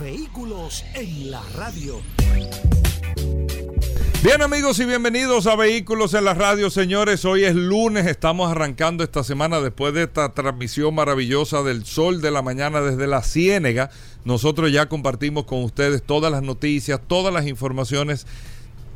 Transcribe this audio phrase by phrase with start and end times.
[0.00, 2.00] Vehículos en la radio.
[4.22, 7.24] Bien amigos y bienvenidos a Vehículos en la Radio, señores.
[7.24, 12.30] Hoy es lunes, estamos arrancando esta semana después de esta transmisión maravillosa del sol de
[12.30, 13.90] la mañana desde la Ciénega.
[14.24, 18.24] Nosotros ya compartimos con ustedes todas las noticias, todas las informaciones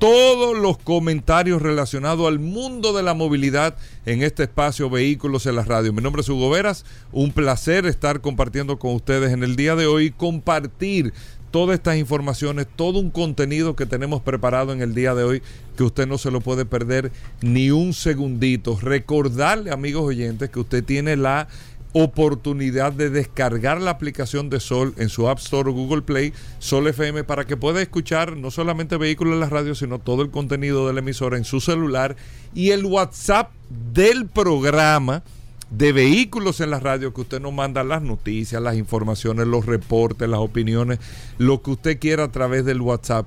[0.02, 5.62] todos los comentarios relacionados al mundo de la movilidad en este espacio Vehículos en la
[5.62, 5.92] Radio.
[5.92, 9.86] Mi nombre es Hugo Veras, un placer estar compartiendo con ustedes en el día de
[9.86, 11.12] hoy, compartir
[11.52, 15.42] todas estas informaciones, todo un contenido que tenemos preparado en el día de hoy
[15.76, 18.76] que usted no se lo puede perder ni un segundito.
[18.82, 21.46] Recordarle, amigos oyentes, que usted tiene la
[21.92, 26.86] oportunidad de descargar la aplicación de Sol en su App Store o Google Play, Sol
[26.88, 30.86] FM, para que pueda escuchar no solamente vehículos en la radio, sino todo el contenido
[30.86, 32.16] de la emisora en su celular
[32.54, 33.50] y el WhatsApp
[33.92, 35.22] del programa
[35.70, 40.28] de vehículos en la radio que usted nos manda las noticias, las informaciones, los reportes,
[40.28, 40.98] las opiniones,
[41.38, 43.26] lo que usted quiera a través del WhatsApp.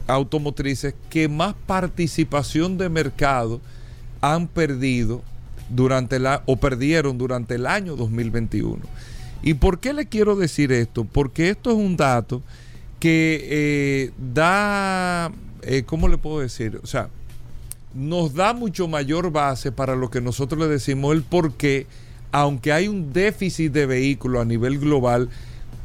[0.07, 3.61] automotrices que más participación de mercado
[4.21, 5.23] han perdido
[5.69, 8.79] durante la o perdieron durante el año 2021.
[9.43, 11.05] ¿Y por qué le quiero decir esto?
[11.05, 12.43] Porque esto es un dato
[13.01, 15.31] que eh, da,
[15.63, 16.81] eh, ¿cómo le puedo decir?
[16.83, 17.09] O sea,
[17.95, 21.87] nos da mucho mayor base para lo que nosotros le decimos el por qué,
[22.33, 25.29] aunque hay un déficit de vehículos a nivel global,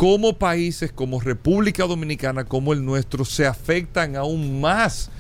[0.02, 5.12] como países como República Dominicana, como el nuestro, se afectan aún más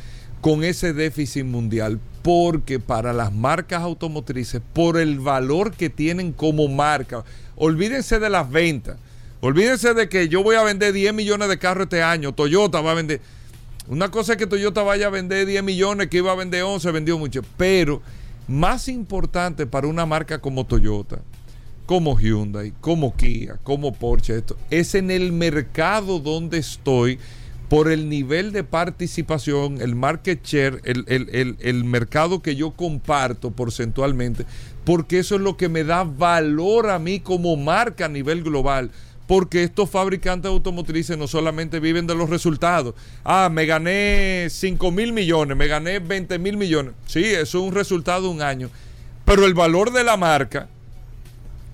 [0.41, 6.67] con ese déficit mundial, porque para las marcas automotrices, por el valor que tienen como
[6.67, 7.23] marca,
[7.57, 8.97] olvídense de las ventas,
[9.39, 12.93] olvídense de que yo voy a vender 10 millones de carros este año, Toyota va
[12.93, 13.21] a vender,
[13.87, 16.89] una cosa es que Toyota vaya a vender 10 millones, que iba a vender 11,
[16.89, 18.01] vendió mucho, pero
[18.47, 21.21] más importante para una marca como Toyota,
[21.91, 27.19] como Hyundai, como Kia, como Porsche, esto, es en el mercado donde estoy
[27.67, 34.45] por el nivel de participación, el market share, el, el, mercado que yo comparto porcentualmente,
[34.85, 38.89] porque eso es lo que me da valor a mí como marca a nivel global.
[39.27, 42.95] Porque estos fabricantes automotrices no solamente viven de los resultados.
[43.25, 46.93] Ah, me gané 5 mil millones, me gané 20 mil millones.
[47.05, 48.69] Sí, eso es un resultado de un año.
[49.25, 50.69] Pero el valor de la marca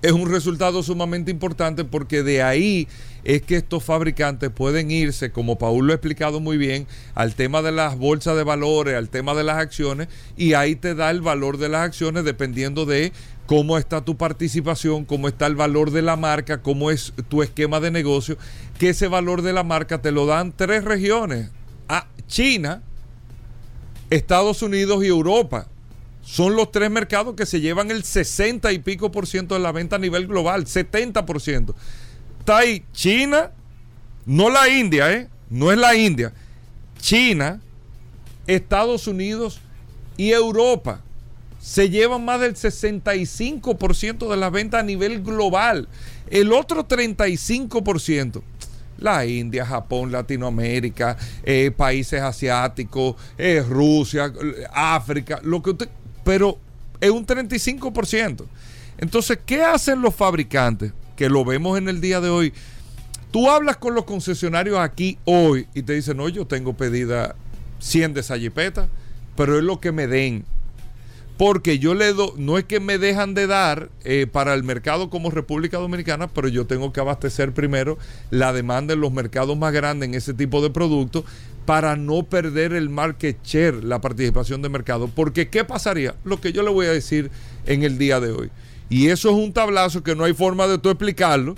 [0.02, 2.86] es un resultado sumamente importante porque de ahí
[3.24, 7.62] es que estos fabricantes pueden irse, como Paul lo ha explicado muy bien, al tema
[7.62, 11.20] de las bolsas de valores, al tema de las acciones, y ahí te da el
[11.20, 13.12] valor de las acciones dependiendo de
[13.46, 17.80] cómo está tu participación, cómo está el valor de la marca, cómo es tu esquema
[17.80, 18.38] de negocio,
[18.78, 21.50] que ese valor de la marca te lo dan tres regiones,
[21.88, 22.82] a China,
[24.10, 25.66] Estados Unidos y Europa.
[26.30, 29.72] Son los tres mercados que se llevan el 60 y pico por ciento de la
[29.72, 31.74] venta a nivel global, 70 por ciento.
[32.40, 33.50] Está ahí China,
[34.26, 35.30] no la India, ¿eh?
[35.48, 36.34] No es la India.
[37.00, 37.62] China,
[38.46, 39.62] Estados Unidos
[40.18, 41.00] y Europa
[41.60, 45.88] se llevan más del 65% de las ventas a nivel global.
[46.28, 48.42] El otro 35%,
[48.98, 54.30] la India, Japón, Latinoamérica, eh, países asiáticos, eh, Rusia,
[54.74, 55.88] África, lo que usted,
[56.28, 56.58] pero
[57.00, 58.44] es un 35%.
[58.98, 60.92] Entonces, ¿qué hacen los fabricantes?
[61.16, 62.52] Que lo vemos en el día de hoy.
[63.30, 67.34] Tú hablas con los concesionarios aquí hoy y te dicen, no, yo tengo pedida
[67.78, 68.34] 100 de esa
[69.36, 70.44] pero es lo que me den
[71.38, 75.08] porque yo le doy, no es que me dejan de dar eh, para el mercado
[75.08, 77.96] como República Dominicana, pero yo tengo que abastecer primero
[78.30, 81.24] la demanda en los mercados más grandes en ese tipo de productos
[81.68, 85.06] para no perder el market share, la participación de mercado.
[85.14, 86.14] Porque ¿qué pasaría?
[86.24, 87.30] Lo que yo le voy a decir
[87.66, 88.50] en el día de hoy.
[88.88, 91.56] Y eso es un tablazo que no hay forma de tú explicarlo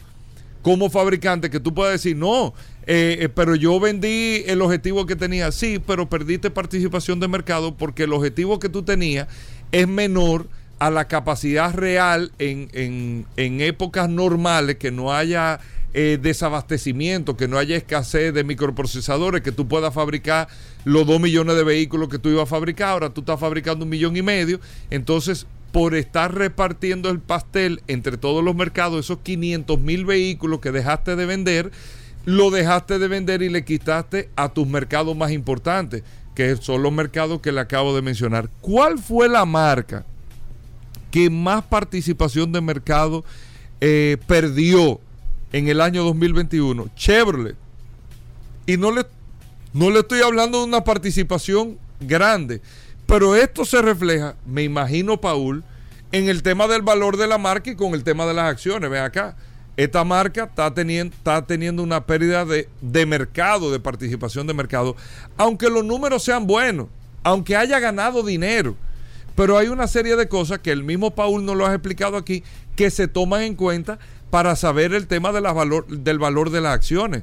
[0.63, 2.55] como fabricante, que tú puedas decir, no,
[2.89, 7.77] eh, eh, pero yo vendí el objetivo que tenía, sí, pero perdiste participación de mercado
[7.77, 9.29] porque el objetivo que tú tenías
[9.71, 10.49] es menor
[10.81, 15.61] a la capacidad real en, épocas normales, que no haya
[15.93, 20.49] eh, desabastecimiento, que no haya escasez de microprocesadores, que tú puedas fabricar
[20.85, 23.91] los 2 millones de vehículos que tú ibas a fabricar, ahora tú estás fabricando un
[23.91, 24.61] millón y medio,
[24.91, 30.73] entonces por estar repartiendo el pastel entre todos los mercados, esos 500 mil vehículos que
[30.73, 31.71] dejaste de vender,
[32.25, 36.03] lo dejaste de vender y le quitaste a tus mercados más importantes
[36.35, 38.49] que son los mercados que le acabo de mencionar.
[38.61, 40.05] ¿Cuál fue la marca
[41.11, 43.25] que más participación de mercado
[43.81, 45.01] eh, perdió
[45.53, 46.91] en el año 2021?
[46.97, 47.57] Chevrolet.
[48.67, 49.07] Y no le,
[49.73, 52.61] no le estoy hablando de una participación grande,
[53.07, 55.65] pero esto se refleja, me imagino, Paul,
[56.13, 58.91] en el tema del valor de la marca y con el tema de las acciones.
[58.91, 59.37] Ven acá
[59.77, 64.95] esta marca está teniendo, está teniendo una pérdida de, de, mercado, de participación de mercado,
[65.39, 66.89] aunque los números sean buenos,
[67.23, 68.77] aunque haya ganado dinero.
[69.37, 72.45] Pero hay una serie de cosas que el mismo Paul nos lo ha explicado aquí,
[72.77, 73.99] que se toman en cuenta
[74.31, 77.23] para saber el tema del valor de las acciones.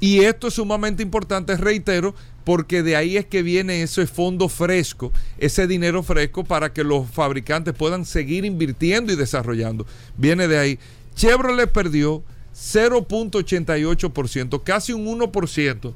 [0.00, 2.14] Y esto es sumamente importante, reitero,
[2.44, 7.10] porque de ahí es que viene ese fondo fresco, ese dinero fresco para que los
[7.10, 9.84] fabricantes puedan seguir invirtiendo y desarrollando.
[10.16, 10.78] Viene de ahí.
[11.14, 12.22] Chevrolet perdió
[12.54, 15.92] 0.88%, casi un 1%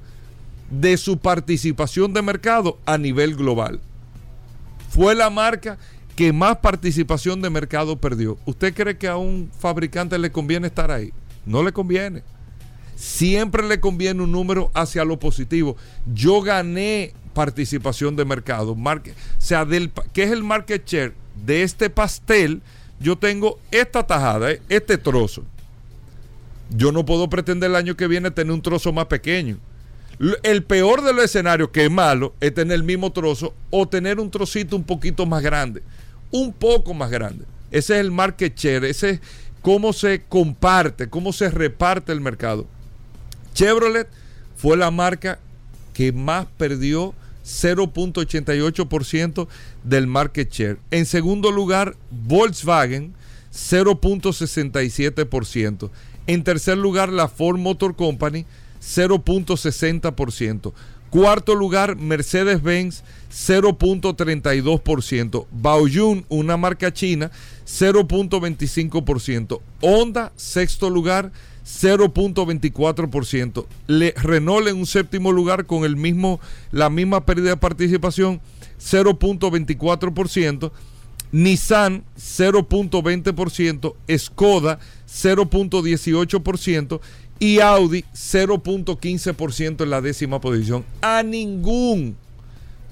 [0.71, 3.81] de su participación de mercado a nivel global.
[4.91, 5.79] Fue la marca
[6.17, 8.39] que más participación de mercado perdió.
[8.45, 11.13] ¿Usted cree que a un fabricante le conviene estar ahí?
[11.45, 12.23] No le conviene.
[12.97, 15.77] Siempre le conviene un número hacia lo positivo.
[16.13, 18.73] Yo gané participación de mercado.
[18.73, 19.01] o
[19.39, 21.15] sea, del, ¿qué es el market share
[21.45, 22.63] de este pastel?
[23.01, 25.45] yo tengo esta tajada, eh, este trozo.
[26.71, 29.59] Yo no puedo pretender el año que viene tener un trozo más pequeño.
[30.43, 34.21] El peor de los escenarios, que es malo, es tener el mismo trozo o tener
[34.21, 35.83] un trocito un poquito más grande.
[36.35, 37.45] Un poco más grande.
[37.71, 39.21] Ese es el market share, ese es
[39.63, 42.67] cómo se comparte, cómo se reparte el mercado.
[43.55, 44.09] Chevrolet
[44.57, 45.39] fue la marca
[45.93, 47.15] que más perdió
[47.45, 49.47] 0.88%
[49.85, 50.79] del market share.
[50.91, 53.15] En segundo lugar, Volkswagen,
[53.53, 55.91] 0.67%.
[56.27, 58.45] En tercer lugar, la Ford Motor Company,
[58.83, 60.73] 0.60%.
[61.15, 65.47] Cuarto lugar, Mercedes-Benz, 0.32%.
[65.53, 67.31] Baoyun, una marca china,
[67.65, 69.61] 0.25%.
[69.81, 71.31] Honda, sexto lugar,
[71.65, 73.65] 0.24%.
[74.17, 76.41] Renault en un séptimo lugar con el mismo,
[76.73, 78.41] la misma pérdida de participación,
[78.81, 80.73] 0.24%.
[81.31, 87.01] Nissan 0.20%, Skoda 0.18%
[87.39, 90.85] y Audi 0.15% en la décima posición.
[91.01, 92.17] A ningún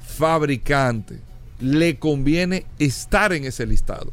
[0.07, 1.21] fabricante
[1.61, 4.13] le conviene estar en ese listado.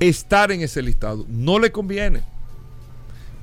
[0.00, 2.22] Estar en ese listado no le conviene.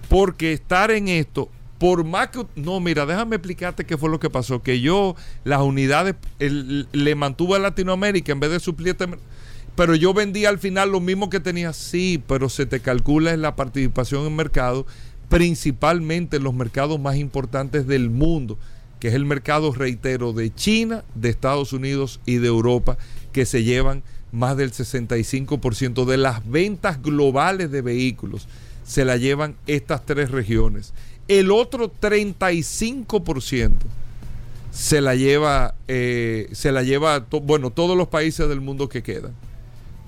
[0.10, 2.46] Porque estar en esto, por más que...
[2.56, 4.62] No, mira, déjame explicarte qué fue lo que pasó.
[4.62, 8.96] Que yo las unidades le mantuve a Latinoamérica en vez de suplir...
[9.76, 11.74] Pero yo vendía al final lo mismo que tenía.
[11.74, 14.86] Sí, pero se te calcula en la participación en mercado
[15.30, 18.58] principalmente en los mercados más importantes del mundo,
[19.00, 22.98] que es el mercado, reitero, de China, de Estados Unidos y de Europa,
[23.32, 28.48] que se llevan más del 65% de las ventas globales de vehículos,
[28.84, 30.94] se la llevan estas tres regiones.
[31.28, 33.72] El otro 35%
[34.72, 39.34] se la lleva, eh, se la lleva, bueno, todos los países del mundo que quedan.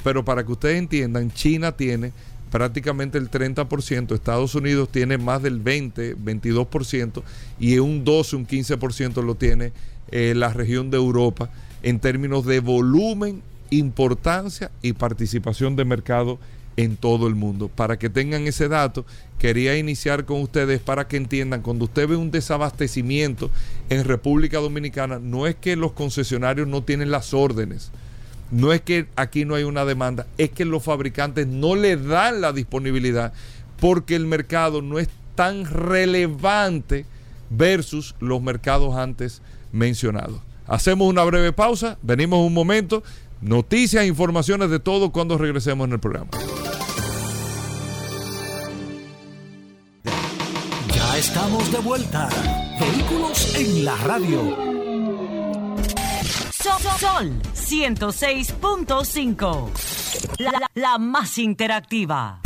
[0.08, 2.14] Pero para que ustedes entiendan, China tiene
[2.50, 7.24] prácticamente el 30%, Estados Unidos tiene más del 20, 22%
[7.60, 9.74] y un 12, un 15% lo tiene
[10.10, 11.50] eh, la región de Europa
[11.84, 16.40] en términos de volumen, importancia y participación de mercado
[16.78, 17.68] en todo el mundo.
[17.68, 19.06] Para que tengan ese dato,
[19.40, 23.52] quería iniciar con ustedes para que entiendan, cuando usted ve un desabastecimiento
[23.90, 27.92] en República Dominicana, no es que los concesionarios no tienen las órdenes,
[28.52, 32.42] no es que aquí no hay una demanda, es que los fabricantes no le dan
[32.42, 33.34] la disponibilidad
[33.80, 37.06] porque el mercado no es tan relevante
[37.50, 40.40] versus los mercados antes mencionados.
[40.68, 43.04] Hacemos una breve pausa, venimos un momento,
[43.42, 46.32] noticias, informaciones de todo cuando regresemos en el programa.
[50.94, 52.30] Ya estamos de vuelta.
[52.80, 54.87] Vehículos en la radio.
[56.78, 59.70] Sol 106.5.
[60.38, 62.40] La, la, la, más interactiva.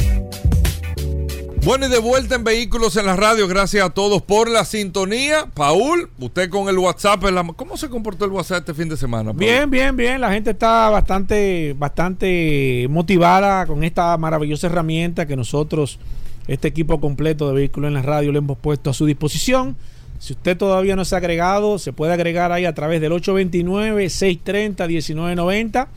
[1.66, 3.50] Bueno, y de vuelta en Vehículos en la Radio.
[3.50, 5.48] Gracias a todos por la sintonía.
[5.54, 7.26] Paul, usted con el WhatsApp.
[7.26, 9.32] En la, ¿Cómo se comportó el WhatsApp este fin de semana?
[9.32, 9.40] Paul?
[9.40, 10.22] Bien, bien, bien.
[10.22, 16.00] La gente está bastante, bastante motivada con esta maravillosa herramienta que nosotros,
[16.48, 19.76] este equipo completo de Vehículos en la Radio, le hemos puesto a su disposición.
[20.22, 25.88] Si usted todavía no se ha agregado, se puede agregar ahí a través del 829-630-1990.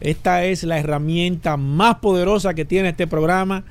[0.00, 3.64] Esta es la herramienta más poderosa que tiene este programa,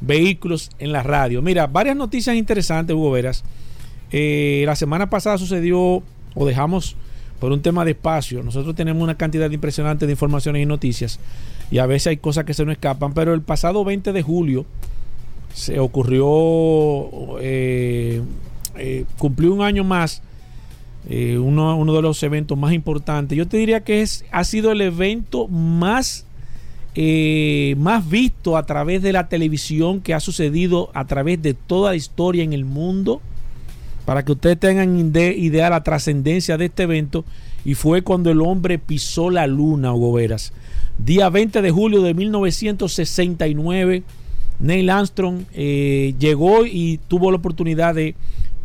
[0.00, 1.40] Vehículos en la Radio.
[1.40, 3.44] Mira, varias noticias interesantes, Hugo Veras.
[4.10, 6.02] Eh, la semana pasada sucedió,
[6.34, 6.96] o dejamos
[7.38, 11.20] por un tema de espacio, nosotros tenemos una cantidad impresionante de informaciones y noticias,
[11.70, 14.66] y a veces hay cosas que se nos escapan, pero el pasado 20 de julio
[15.52, 17.38] se ocurrió...
[17.40, 18.20] Eh,
[18.76, 20.22] eh, cumplió un año más,
[21.08, 23.36] eh, uno, uno, de los eventos más importantes.
[23.36, 26.26] Yo te diría que es, ha sido el evento más,
[26.94, 31.90] eh, más visto a través de la televisión que ha sucedido a través de toda
[31.90, 33.20] la historia en el mundo.
[34.06, 37.24] Para que ustedes tengan idea la trascendencia de este evento.
[37.64, 40.52] Y fue cuando el hombre pisó la luna, Hugo Veras.
[40.98, 44.02] Día 20 de julio de 1969,
[44.60, 48.14] Neil Armstrong llegó y tuvo la oportunidad de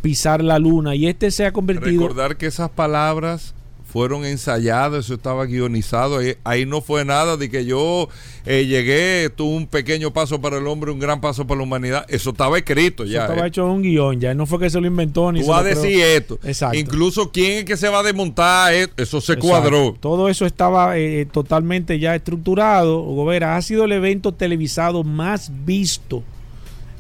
[0.01, 3.53] pisar la luna y este se ha convertido recordar que esas palabras
[3.89, 8.08] fueron ensayadas, eso estaba guionizado, ahí, ahí, no fue nada de que yo
[8.46, 12.06] eh, llegué, tuve un pequeño paso para el hombre, un gran paso para la humanidad,
[12.08, 13.24] eso estaba escrito ya.
[13.24, 13.50] Eso estaba eh.
[13.50, 15.62] hecho en un guion, ya no fue que se lo inventó ni Tú se vas
[15.62, 16.77] a decir esto, Exacto.
[16.77, 19.48] incluso quién es que se va a desmontar, eso se Exacto.
[19.48, 19.98] cuadró.
[20.00, 25.51] Todo eso estaba eh, totalmente ya estructurado, Hugo Vera, ha sido el evento televisado más
[25.65, 26.24] visto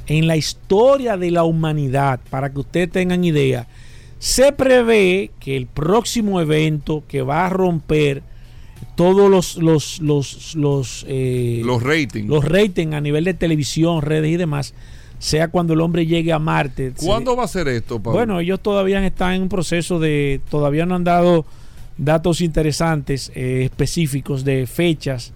[0.09, 3.67] en la historia de la humanidad, para que ustedes tengan idea,
[4.17, 8.23] se prevé que el próximo evento que va a romper
[8.95, 14.31] todos los los los los, eh, los ratings los ratings a nivel de televisión, redes
[14.31, 14.73] y demás,
[15.19, 16.93] sea cuando el hombre llegue a Marte.
[16.97, 18.17] ¿Cuándo se, va a ser esto, Pablo?
[18.17, 21.45] Bueno, ellos todavía están en un proceso de, todavía no han dado
[21.97, 25.33] datos interesantes, eh, específicos de fechas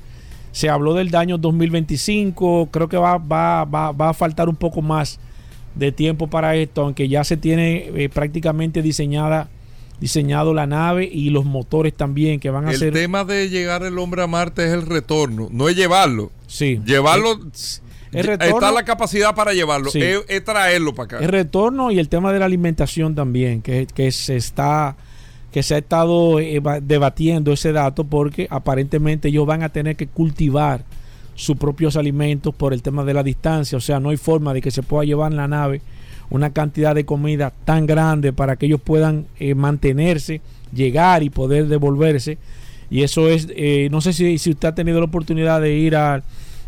[0.53, 4.83] se habló del año 2025, creo que va, va, va, va, a faltar un poco
[4.83, 5.19] más
[5.73, 9.49] de tiempo para esto, aunque ya se tiene eh, prácticamente diseñada
[9.99, 12.89] diseñado la nave y los motores también que van a el ser...
[12.89, 16.31] El tema de llegar el hombre a Marte es el retorno, no es llevarlo.
[16.47, 16.81] Sí.
[16.85, 17.39] Llevarlo...
[18.11, 19.99] El retorno, está la capacidad para llevarlo, sí.
[19.99, 21.17] es, es, traerlo para acá.
[21.19, 24.97] El retorno y el tema de la alimentación también, que, que se está
[25.53, 30.07] que se ha estado eh, debatiendo ese dato porque aparentemente ellos van a tener que
[30.07, 30.83] cultivar
[31.35, 34.61] sus propios alimentos por el tema de la distancia, o sea, no hay forma de
[34.61, 35.81] que se pueda llevar en la nave
[36.31, 40.41] una cantidad de comida tan grande para que ellos puedan eh, mantenerse,
[40.73, 42.39] llegar y poder devolverse.
[42.89, 45.95] Y eso es, eh, no sé si, si, usted ha tenido la oportunidad de ir
[45.95, 46.23] a,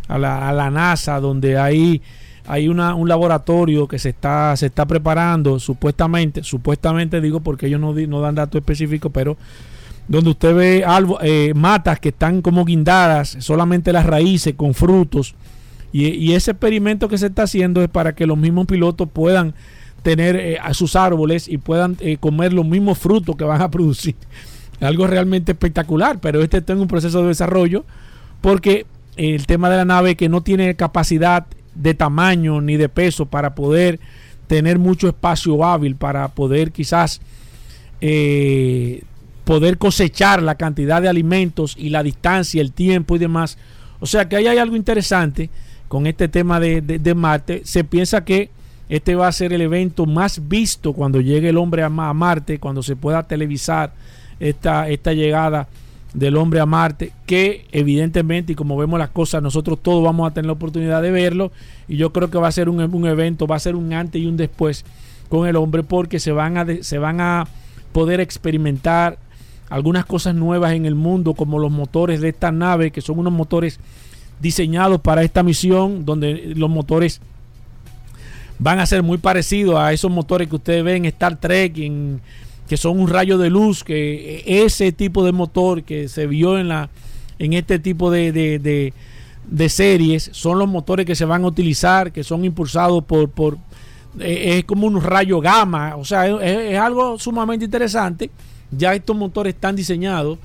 [0.08, 2.04] a, la, a la, NASA, donde hay,
[2.48, 7.80] hay una, un laboratorio que se está, se está preparando, supuestamente, supuestamente digo porque ellos
[7.80, 9.38] no, no dan datos específicos, pero
[10.08, 15.36] donde usted ve algo, eh, matas que están como guindadas, solamente las raíces con frutos.
[15.92, 19.56] Y, y, ese experimento que se está haciendo es para que los mismos pilotos puedan
[20.06, 23.72] tener eh, a sus árboles y puedan eh, comer los mismos frutos que van a
[23.72, 24.16] producir.
[24.80, 27.86] Algo realmente espectacular, pero este está en un proceso de desarrollo
[28.42, 28.86] porque
[29.18, 33.54] el tema de la nave que no tiene capacidad de tamaño ni de peso para
[33.56, 34.00] poder
[34.48, 37.22] tener mucho espacio hábil para poder quizás
[38.02, 39.04] eh,
[39.44, 43.58] poder cosechar la cantidad de alimentos y la distancia, el tiempo y demás.
[44.00, 45.50] O sea que ahí hay algo interesante
[45.88, 47.62] con este tema de, de- de Marte.
[47.64, 48.50] Se piensa que
[48.90, 52.60] este va a ser el evento más visto cuando llegue el hombre a, a Marte,
[52.60, 53.94] cuando se pueda televisar
[54.40, 55.68] esta, esta llegada
[56.16, 60.34] del hombre a Marte, que evidentemente, y como vemos las cosas, nosotros todos vamos a
[60.34, 61.52] tener la oportunidad de verlo,
[61.88, 64.22] y yo creo que va a ser un, un evento, va a ser un antes
[64.22, 64.86] y un después
[65.30, 67.48] con el hombre, porque se van a, se van a
[67.92, 69.18] poder experimentar
[69.70, 73.34] algunas cosas nuevas en el mundo, como los motores de esta nave, que son unos
[73.34, 73.80] motores
[74.40, 77.20] diseñados para esta misión, donde los motores
[78.58, 82.22] van a ser muy parecidos a esos motores que ustedes ven en Star Trek, en-
[82.68, 86.68] que son un rayo de luz, que ese tipo de motor que se vio en
[86.70, 86.90] la
[87.38, 88.94] en este tipo de, de- de-
[89.48, 93.58] de series son los motores que se van a utilizar, que son impulsados por, por
[94.20, 96.42] eh, es como un rayo gamma, o sea, es,
[96.72, 98.30] es algo sumamente interesante.
[98.72, 100.40] Ya estos motores están diseñados,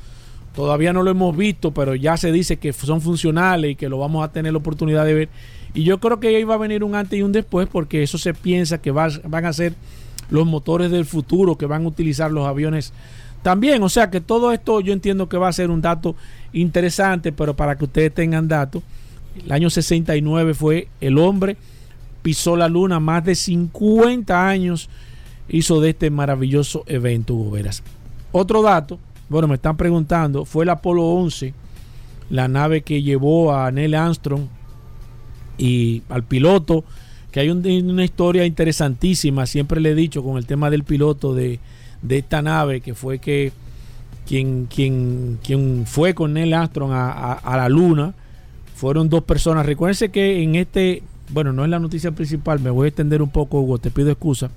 [0.55, 3.99] todavía no lo hemos visto, pero ya se dice que son funcionales y que lo
[3.99, 5.29] vamos a tener la oportunidad de ver.
[5.73, 8.19] Y yo creo que ahí va a venir un antes y un después, porque eso
[8.19, 9.75] se piensa que va- van a ser
[10.31, 12.93] los motores del futuro que van a utilizar los aviones
[13.43, 13.83] también.
[13.83, 16.17] O sea que todo esto yo entiendo que va a ser un dato
[16.53, 18.83] interesante, pero para que ustedes tengan datos,
[19.45, 21.57] el año 69 fue el hombre
[22.23, 24.89] pisó la luna, más de 50 años
[25.49, 27.83] hizo de este maravilloso evento, Hugo Veras.
[28.33, 31.55] Otro dato, bueno, me están preguntando, fue el Apolo 11,
[32.31, 34.43] la nave que llevó a Neil Armstrong
[35.59, 36.85] y al piloto,
[37.31, 41.35] que hay un- una historia interesantísima, siempre le he dicho con el tema del piloto
[41.35, 41.59] de,
[42.03, 43.53] de esta nave, que fue que
[44.27, 48.15] quien, quien, quien fue con Neil Armstrong a, a- a la luna,
[48.75, 49.67] fueron dos personas.
[49.67, 53.31] Recuérdense que en este, bueno, no es la noticia principal, me voy a extender un
[53.31, 54.51] poco, Hugo, te pido excusa.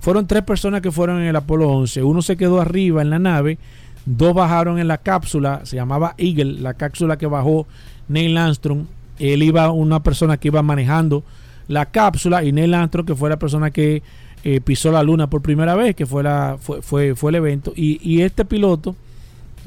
[0.00, 2.02] Fueron tres personas que fueron en el Apolo 11.
[2.02, 3.58] Uno se quedó arriba en la nave,
[4.04, 7.66] dos bajaron en la cápsula, se llamaba Eagle, la cápsula que bajó
[8.08, 8.86] Neil Armstrong.
[9.20, 11.22] Él iba, una persona que iba manejando
[11.68, 14.02] la cápsula y Neil Armstrong, que fue la persona que
[14.44, 17.72] eh, pisó la luna por primera vez, que fue, la, fue, fue, fue el evento.
[17.76, 18.96] Y, y este piloto,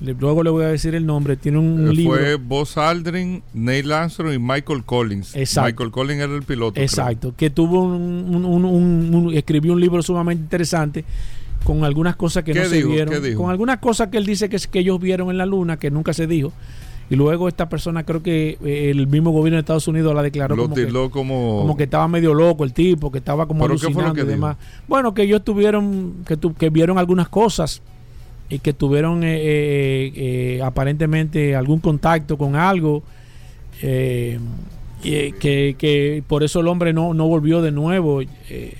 [0.03, 2.17] le- luego le voy a decir el nombre, tiene un, Eh, libro.
[2.17, 5.35] Fue Buzz Aldrin, Neil Armstrong y Michael Collins.
[5.35, 5.67] Exacto.
[5.69, 6.73] Michael Collins era el piloto.
[6.73, 6.83] creo.
[6.83, 11.05] Exacto, que tuvo un, un- un- un- escribió un libro sumamente interesante
[11.63, 14.57] con algunas cosas que ¿Qué no se vieron, con algunas cosas que él dice que,
[14.69, 16.51] que ellos vieron en la luna que nunca se dijo.
[17.09, 20.55] Y luego esta persona creo que eh, el mismo gobierno de Estados Unidos la declaró
[20.57, 21.59] como que, como...
[21.59, 24.15] como que estaba medio loco el tipo, que estaba como ¿Pero qué fue lo alucinando
[24.15, 24.35] que y dijo?
[24.35, 24.57] demás.
[24.87, 27.81] Bueno, que ellos tuvieron, que, tu- que vieron algunas cosas
[28.49, 33.03] y que tuvieron eh, eh, eh, aparentemente algún contacto con algo.
[33.81, 34.39] eh,
[35.03, 38.75] y, que, que por eso el hombre no, no volvió de nuevo eh,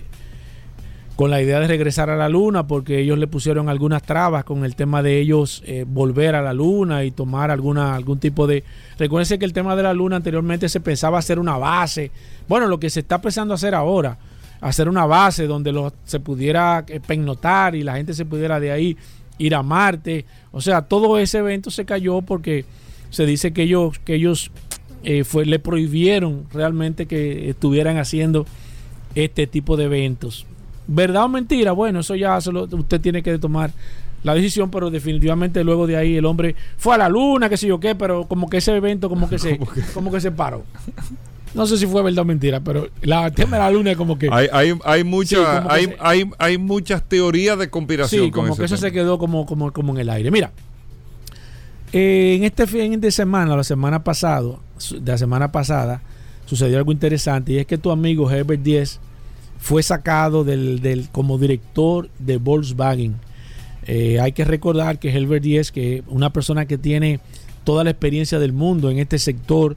[1.15, 4.65] con la idea de regresar a la luna, porque ellos le pusieron algunas trabas con
[4.65, 8.63] el tema de ellos eh, volver a la luna y tomar alguna algún tipo de...
[8.99, 12.11] Recuérdense que el tema de la luna anteriormente se pensaba hacer una base.
[12.49, 14.17] Bueno, lo que se está pensando hacer ahora,
[14.59, 18.71] hacer una base donde los, se pudiera eh, pernoctar y la gente se pudiera de
[18.71, 18.97] ahí
[19.37, 20.25] ir a Marte.
[20.51, 22.65] O sea, todo ese evento se cayó porque
[23.09, 24.51] se dice que ellos, que ellos
[25.03, 28.45] eh, fue, le prohibieron realmente que estuvieran haciendo
[29.15, 30.45] este tipo de eventos.
[30.87, 31.71] ¿Verdad o mentira?
[31.71, 33.71] Bueno, eso ya se lo- usted tiene que tomar
[34.23, 37.67] la decisión, pero definitivamente luego de ahí el hombre fue a la luna, qué sé
[37.67, 39.59] yo qué, pero como que ese evento como que se,
[39.93, 40.63] como que se paró.
[41.53, 43.97] No sé si fue verdad o mentira, pero la el tema de la luna es
[43.97, 47.57] como que Hay, hay, hay, mucha- Sí, como que hay, se- hay, hay muchas teorías
[47.57, 48.87] de conspiración Sí, como que eso tema.
[48.87, 50.31] se quedó como, como, como en el aire.
[50.31, 50.51] Mira,
[51.93, 54.59] eh, en este fin de semana, la semana pasado,
[54.99, 56.01] de la semana pasada,
[56.45, 58.99] sucedió algo interesante y es que tu amigo Herbert Díez
[59.65, 63.15] fue sacado del, del- como director de Volkswagen.
[63.87, 67.19] Eh, hay que recordar que Herbert Díez, que una persona que tiene
[67.63, 69.75] toda la experiencia del mundo en este sector,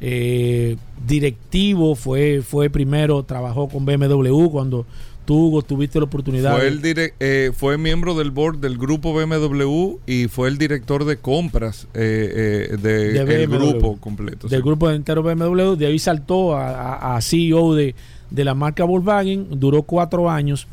[0.00, 4.86] eh, directivo, fue, fue primero, trabajó con BMW cuando
[5.26, 6.56] tú tuviste la oportunidad.
[6.56, 6.80] Fue, el
[7.20, 12.70] eh, fue miembro del board del grupo BMW y fue el director de compras eh,
[12.72, 14.48] eh, de, el grupo completo.
[14.48, 14.64] del sí.
[14.64, 17.94] grupo entero BMW, de ahí saltó a, a- a CEO de,
[18.30, 20.66] de la marca Volkswagen, duró cuatro años.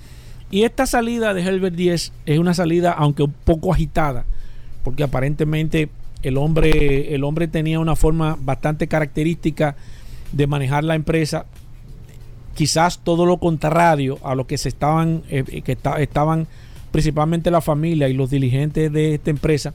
[0.51, 4.25] Y esta salida de Herbert 10 es una salida, aunque un poco agitada,
[4.83, 5.89] porque aparentemente
[6.21, 9.75] el hombre, el hombre tenía una forma bastante característica
[10.31, 11.45] de manejar la empresa,
[12.55, 16.47] quizás todo lo contrario a lo que se estaban, eh, que esta- estaban
[16.91, 19.73] principalmente la familia y los dirigentes de esta empresa,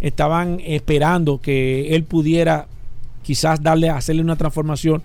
[0.00, 2.68] estaban esperando que él pudiera
[3.22, 5.02] quizás darle, hacerle una transformación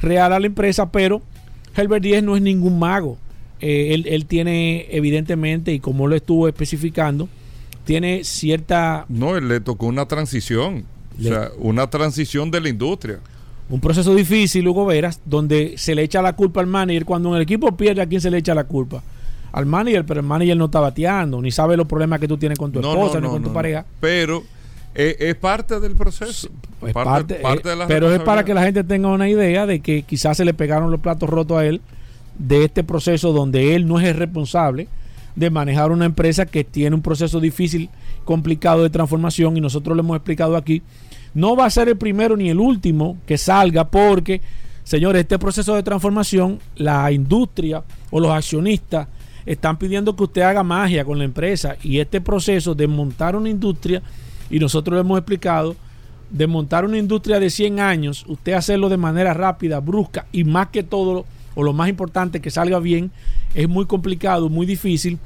[0.00, 1.20] real a la empresa, pero
[1.76, 3.18] Herbert Díez no es ningún mago.
[3.60, 7.28] eh, él, él tiene evidentemente, y como lo estuvo especificando,
[7.84, 10.84] tiene cierta No, él le tocó una transición.
[11.18, 13.18] Le- O sea, una transición de la industria.
[13.68, 17.04] un proceso difícil, Hugo Veras, donde se le echa la culpa al manager.
[17.04, 19.02] Cuando el equipo pierde, ¿a quién se le echa la culpa?
[19.52, 22.58] Al manager, pero el manager no está bateando, ni sabe los problemas que tú tienes
[22.58, 23.84] con tu No, esposa, no, ni con tu pareja.
[24.00, 24.42] Pero
[24.94, 26.48] es parte del proceso.
[26.80, 29.28] Pues parte, parte- parte eh, de la pero es para que la gente tenga una
[29.28, 31.80] idea de que quizás se le pegaron los platos rotos a él
[32.38, 34.88] de este proceso donde él no es el responsable
[35.36, 37.88] de manejar una empresa que tiene un proceso difícil,
[38.24, 40.82] complicado de transformación y nosotros lo hemos explicado aquí.
[41.34, 44.42] No va a ser el primero ni el último que salga porque,
[44.84, 49.08] señores, este proceso de transformación, la industria o los accionistas
[49.46, 53.48] están pidiendo que usted haga magia con la empresa y este proceso de montar una
[53.48, 54.02] industria,
[54.50, 55.76] y nosotros lo hemos explicado,
[56.30, 60.68] de montar una industria de 100 años, usted hacerlo de manera rápida, brusca y más
[60.68, 63.10] que todo, o lo más importante, que salga bien,
[63.54, 65.18] es muy complicado, muy difícil.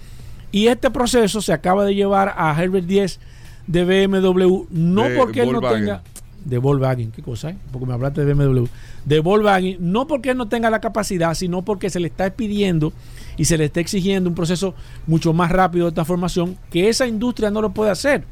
[0.50, 3.20] Y este proceso se acaba de llevar a Herbert 10
[3.68, 6.02] de BMW, no De porque él no tenga
[6.46, 7.56] de Volkswagen, ¿qué cosa es?
[7.72, 8.66] Porque me hablaste de BMW.
[9.04, 12.92] De Volkswagen, no porque él no tenga la capacidad, sino porque se le está pidiendo
[13.36, 14.74] y se le está exigiendo un proceso
[15.06, 18.24] mucho más rápido de transformación que esa industria no lo puede hacer.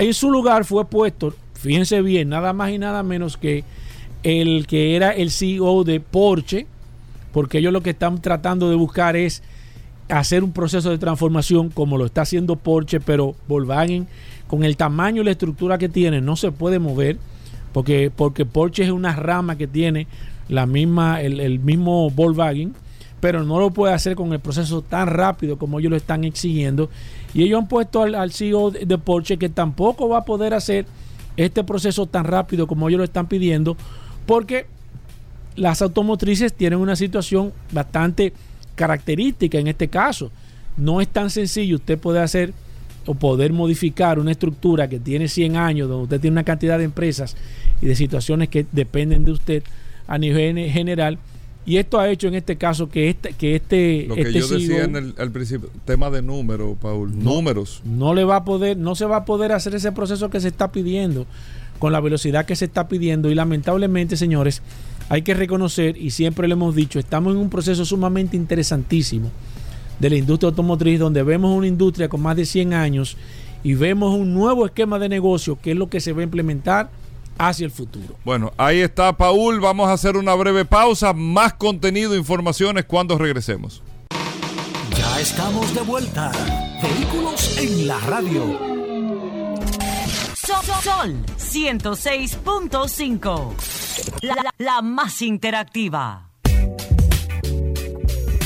[0.00, 3.64] En su lugar fue puesto, fíjense bien, nada más y nada menos que
[4.22, 6.66] el que era el CEO de Porsche,
[7.34, 9.42] porque ellos lo que están tratando de buscar es
[10.08, 14.08] hacer un proceso de transformación como lo está haciendo Porsche, pero Volkswagen
[14.46, 17.18] con el tamaño y la estructura que tiene no se puede mover
[17.74, 20.06] porque, porque Porsche es una rama que tiene
[20.48, 22.72] la misma, el, el mismo Volkswagen,
[23.20, 26.88] pero no lo puede hacer con el proceso tan rápido como ellos lo están exigiendo.
[27.34, 30.86] Y ellos han puesto al, al CEO de, Porsche que tampoco va a poder hacer
[31.36, 33.76] este proceso tan rápido como ellos lo están pidiendo,
[34.26, 34.66] porque
[35.56, 38.32] las automotrices tienen una situación bastante
[38.74, 40.30] característica en este caso.
[40.76, 42.52] No es tan sencillo usted poder hacer
[43.06, 46.84] o poder modificar una estructura que tiene 100 años, donde usted tiene una cantidad de
[46.84, 47.36] empresas
[47.80, 49.62] y de situaciones que dependen de usted
[50.06, 51.18] a nivel general.
[51.66, 54.48] Y esto ha hecho en este caso que este, que este, Lo que este yo
[54.48, 57.22] decía en el, al principio, tema de números, Paul.
[57.22, 57.82] Números.
[57.84, 60.48] no le va a poder, no se va a poder hacer ese proceso que se
[60.48, 61.26] está pidiendo
[61.78, 64.62] con la velocidad que se está pidiendo y lamentablemente, señores,
[65.08, 69.30] hay que reconocer y siempre lo hemos dicho, estamos en un proceso sumamente interesantísimo
[69.98, 73.16] de la industria automotriz donde vemos una industria con más de 100 años
[73.64, 76.90] y vemos un nuevo esquema de negocio que es lo que se va a implementar
[77.48, 78.14] hacia el futuro.
[78.24, 79.58] Bueno, ahí está, Paul.
[79.60, 81.12] Vamos a hacer una breve pausa.
[81.12, 83.82] Más contenido, informaciones cuando regresemos.
[84.96, 86.30] Ya estamos de vuelta.
[86.82, 88.58] Vehículos en la radio.
[90.34, 93.52] Sol, Sol 106.5.
[94.22, 96.29] La, la- la más interactiva.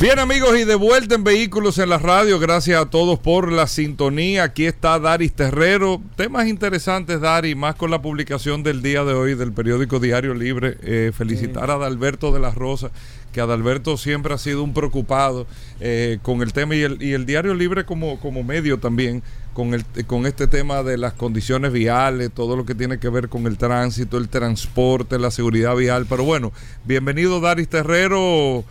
[0.05, 3.67] Bien amigos y de vuelta en Vehículos en la Radio, gracias a todos por la
[3.67, 4.43] sintonía.
[4.45, 5.99] Aquí está Daris Terrero.
[6.15, 10.77] Temas interesantes, Dari, más con la publicación del día de hoy del periódico Diario Libre.
[10.83, 12.91] Eh, felicitar a Adalberto de la Rosa,
[13.33, 15.47] que Adalberto siempre ha sido un preocupado
[15.81, 19.23] eh, con el tema y el, y el Diario Libre como, como medio también.
[19.55, 23.31] Con, el, con este tema de las condiciones viales, todo lo que tiene que ver
[23.31, 26.05] con el tránsito, el transporte, la seguridad vial.
[26.07, 26.53] Pero bueno,
[26.85, 28.65] bienvenido Daris Terrero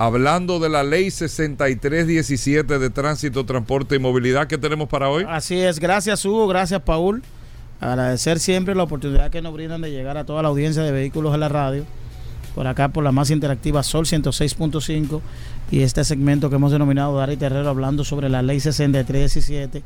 [0.00, 5.26] hablando de la ley 6317 de tránsito, transporte y movilidad que tenemos para hoy.
[5.28, 7.22] Así es, gracias Hugo, gracias Paul.
[7.80, 11.34] Agradecer siempre la oportunidad que nos brindan de llegar a toda la audiencia de vehículos
[11.34, 11.84] en la radio.
[12.54, 15.20] Por acá, por la más interactiva Sol 106.5
[15.70, 19.82] y este segmento que hemos denominado Dari Terrero hablando sobre la ley 6317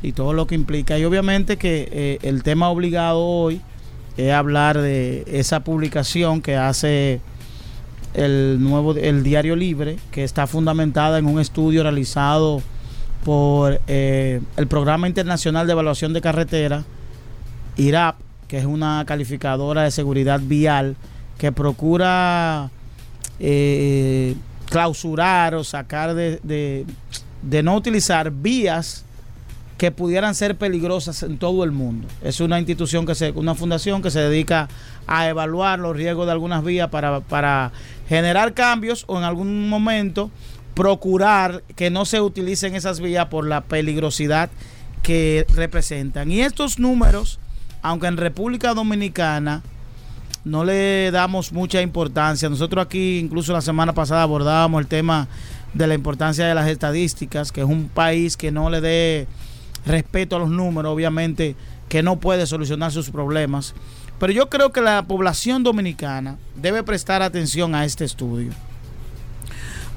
[0.00, 0.98] y todo lo que implica.
[0.98, 3.60] Y obviamente que eh, el tema obligado hoy
[4.16, 7.20] es hablar de esa publicación que hace
[8.16, 12.62] el nuevo el diario libre que está fundamentada en un estudio realizado
[13.24, 16.84] por eh, el programa internacional de evaluación de carretera
[17.76, 18.16] IRAP
[18.48, 20.96] que es una calificadora de seguridad vial
[21.38, 22.70] que procura
[23.38, 24.34] eh,
[24.70, 26.86] clausurar o sacar de, de,
[27.42, 29.04] de no utilizar vías
[29.78, 32.08] que pudieran ser peligrosas en todo el mundo.
[32.22, 34.68] Es una institución que se, una fundación que se dedica
[35.06, 37.72] a evaluar los riesgos de algunas vías para, para
[38.08, 40.30] generar cambios o en algún momento
[40.74, 44.50] procurar que no se utilicen esas vías por la peligrosidad
[45.02, 46.30] que representan.
[46.30, 47.38] Y estos números,
[47.82, 49.62] aunque en República Dominicana
[50.44, 55.28] no le damos mucha importancia, nosotros aquí incluso la semana pasada abordábamos el tema
[55.72, 59.26] de la importancia de las estadísticas, que es un país que no le dé
[59.86, 61.56] respeto a los números, obviamente
[61.88, 63.74] que no puede solucionar sus problemas.
[64.18, 68.52] Pero yo creo que la población dominicana debe prestar atención a este estudio.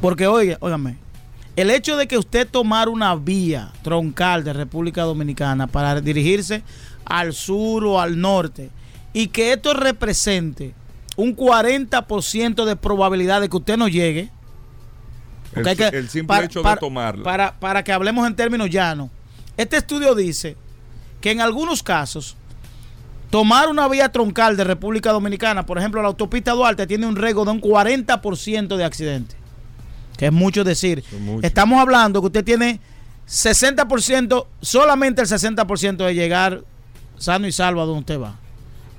[0.01, 0.97] Porque, oye, óigame,
[1.55, 6.63] el hecho de que usted tomara una vía troncal de República Dominicana para dirigirse
[7.05, 8.69] al sur o al norte
[9.13, 10.73] y que esto represente
[11.17, 14.29] un 40% de probabilidad de que usted no llegue.
[15.53, 17.23] El, porque hay que- el simple para- hecho para- de tomarla.
[17.23, 19.09] Para, para que hablemos en términos llanos.
[19.57, 20.55] Este estudio dice
[21.19, 22.37] que en algunos casos,
[23.29, 27.45] tomar una vía troncal de República Dominicana, por ejemplo, la autopista Duarte, tiene un riesgo
[27.45, 29.37] de un 40% de accidentes.
[30.17, 31.03] Que es mucho decir.
[31.19, 31.45] Mucho.
[31.45, 32.79] Estamos hablando que usted tiene
[33.27, 36.63] 60%, solamente el 60% de llegar
[37.17, 38.35] sano y salvo a donde usted va.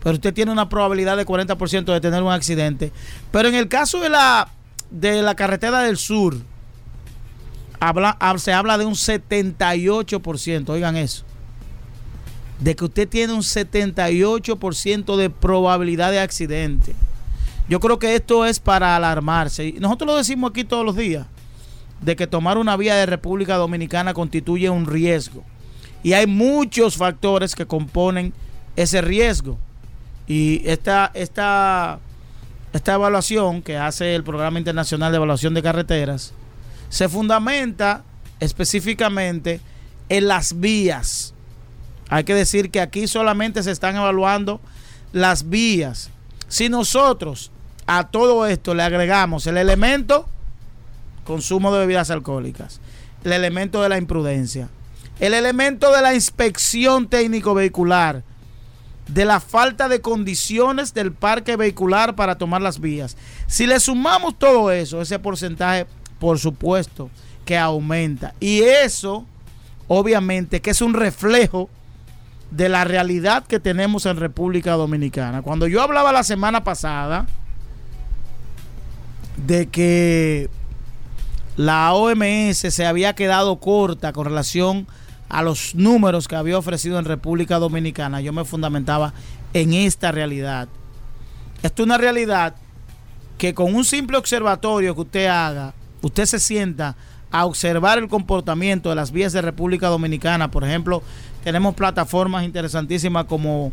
[0.03, 2.93] Pero usted tiene una probabilidad de 40% de tener un accidente.
[3.31, 4.49] Pero en el caso de la,
[4.91, 6.37] de la carretera del sur,
[7.81, 11.25] habla, se habla de un 78%, oigan eso.
[12.61, 16.95] De que usted tiene un 78% de probabilidad de accidente.
[17.69, 19.75] Yo creo que esto es para alarmarse.
[19.79, 21.27] Nosotros lo decimos aquí todos los días,
[22.01, 25.45] de que tomar una vía de República Dominicana constituye un riesgo.
[26.03, 28.33] Y hay muchos factores que componen
[28.77, 29.59] ese riesgo.
[30.27, 31.99] Y esta, esta,
[32.73, 36.33] esta evaluación que hace el Programa Internacional de Evaluación de Carreteras
[36.89, 38.03] se fundamenta
[38.41, 39.61] específicamente
[40.09, 41.35] en las vías.
[42.11, 44.61] Hay que decir que aquí solamente se están evaluando
[45.13, 46.11] las vías.
[46.49, 47.53] Si nosotros
[47.87, 50.29] a todo esto le agregamos el elemento
[51.25, 52.81] consumo de bebidas alcohólicas,
[53.23, 54.69] el elemento de la imprudencia,
[55.21, 58.25] el elemento de la inspección técnico vehicular,
[59.07, 63.17] de la falta de condiciones del parque vehicular para tomar las vías.
[63.47, 65.87] Si le sumamos todo eso, ese porcentaje,
[66.19, 67.11] por supuesto,
[67.45, 68.35] que aumenta.
[68.41, 69.27] Y eso,
[69.89, 71.69] obviamente, que es un reflejo
[72.51, 75.43] de la realidad que tenemos en República Dominicana.
[75.43, 77.27] Cuando yo hablaba la semana pasada
[79.47, 80.51] de que
[81.57, 84.87] la OMS se había quedado corta con relación
[85.29, 89.13] a los números que había ofrecido en República Dominicana, yo me fundamentaba
[89.55, 90.69] en esta realidad.
[91.63, 92.57] Esto es una realidad
[93.39, 96.97] que con un simple observatorio que usted haga, usted se sienta
[97.31, 100.51] a observar el comportamiento de las vías de República Dominicana.
[100.51, 101.03] Por ejemplo,
[101.45, 103.73] tenemos plataformas interesantísimas como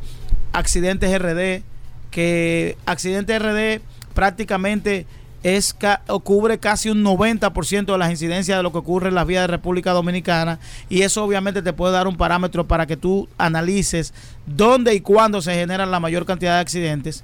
[0.53, 1.63] Accidentes RD,
[2.12, 3.82] que Accidentes RD
[4.13, 5.06] prácticamente
[5.43, 5.75] es
[6.23, 9.47] cubre casi un 90% de las incidencias de lo que ocurre en las vías de
[9.47, 14.13] República Dominicana y eso obviamente te puede dar un parámetro para que tú analices
[14.45, 17.23] dónde y cuándo se generan la mayor cantidad de accidentes.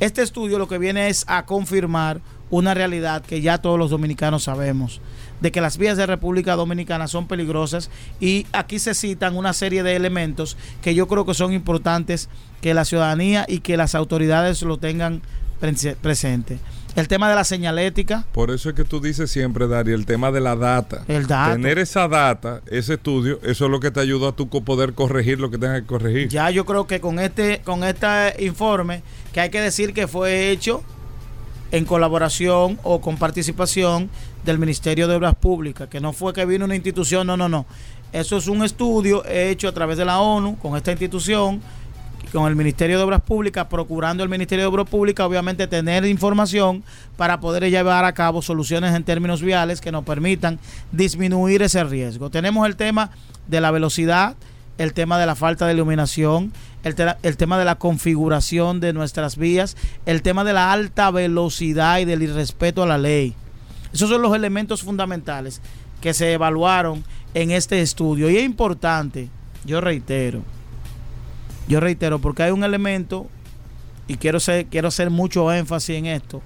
[0.00, 4.42] Este estudio lo que viene es a confirmar una realidad que ya todos los dominicanos
[4.42, 5.00] sabemos,
[5.42, 9.82] de que las vías de República Dominicana son peligrosas y aquí se citan una serie
[9.82, 12.28] de elementos que yo creo que son importantes
[12.60, 15.20] que la ciudadanía y que las autoridades lo tengan
[15.60, 16.58] prese- presente.
[16.94, 20.30] El tema de la señalética, Por eso es que tú dices siempre, Dari, el tema
[20.30, 21.04] de la data.
[21.08, 21.52] El dato.
[21.54, 25.40] Tener esa data, ese estudio, eso es lo que te ayuda a tú poder corregir
[25.40, 26.28] lo que tengas que corregir.
[26.28, 29.02] ya yo creo que con este, con este informe,
[29.32, 30.82] que hay que decir que fue hecho
[31.70, 34.10] en colaboración o con participación
[34.44, 37.66] del Ministerio de Obras Públicas, que no fue que vino una institución, no, no, no.
[38.12, 41.62] Eso es un estudio hecho a través de la ONU con esta institución,
[42.32, 46.82] con el Ministerio de Obras Públicas, procurando el Ministerio de Obras Públicas, obviamente, tener información
[47.16, 50.58] para poder llevar a cabo soluciones en términos viales que nos permitan
[50.92, 52.30] disminuir ese riesgo.
[52.30, 53.10] Tenemos el tema
[53.48, 54.34] de la velocidad,
[54.78, 56.52] el tema de la falta de iluminación,
[56.84, 59.76] el, el tema de la configuración de nuestras vías,
[60.06, 63.34] el tema de la alta velocidad y del irrespeto a la ley.
[63.92, 65.60] Esos son los elementos fundamentales
[66.00, 68.30] que se evaluaron en este estudio.
[68.30, 69.28] Y es importante,
[69.64, 70.42] yo reitero,
[71.68, 73.28] yo reitero, porque hay un elemento,
[74.08, 74.38] y quiero,
[74.70, 76.42] quiero hacer mucho énfasis en esto,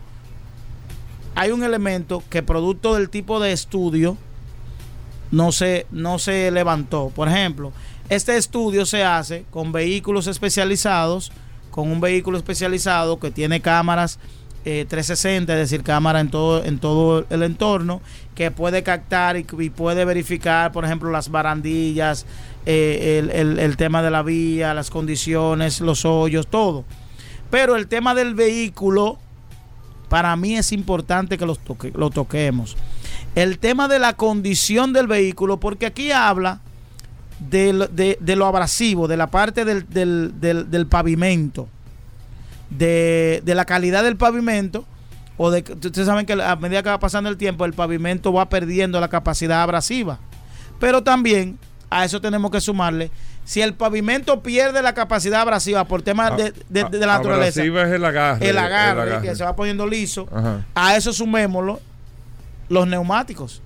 [1.35, 4.17] hay un elemento que producto del tipo de estudio
[5.31, 7.13] no se, no se levantó.
[7.15, 7.73] Por ejemplo,
[8.09, 11.33] este estudio se hace con vehículos especializados,
[11.71, 14.19] con un vehículo especializado que tiene cámaras
[14.69, 18.01] eh, 360, es decir, cámara en todo, en todo el entorno,
[18.35, 22.27] que puede captar y, puede verificar, por ejemplo, las barandillas,
[22.67, 23.23] eh,
[23.59, 26.85] el, tema de la vía, las condiciones, los hoyos, todo.
[27.49, 29.19] Pero el tema del vehículo,
[30.09, 32.77] para mí es importante que lo toquemos.
[33.37, 36.61] El tema de la condición del vehículo, porque aquí habla
[37.39, 41.69] de, lo- abrasivo, de la parte del pavimento,
[42.71, 44.85] de, de la calidad del pavimento,
[45.37, 48.33] o de que ustedes saben que a medida que va pasando el tiempo, el pavimento
[48.33, 50.19] va perdiendo la capacidad abrasiva.
[50.81, 51.59] Pero también
[51.91, 53.11] a eso tenemos que sumarle,
[53.45, 57.83] si el pavimento pierde la capacidad abrasiva por temas de, de- de la naturaleza, Abrasiva
[57.83, 58.49] es el agarre.
[58.49, 60.65] el agarre, que se va poniendo liso, Ajá.
[60.75, 61.81] a eso sumémoslo
[62.69, 63.63] los neumáticos.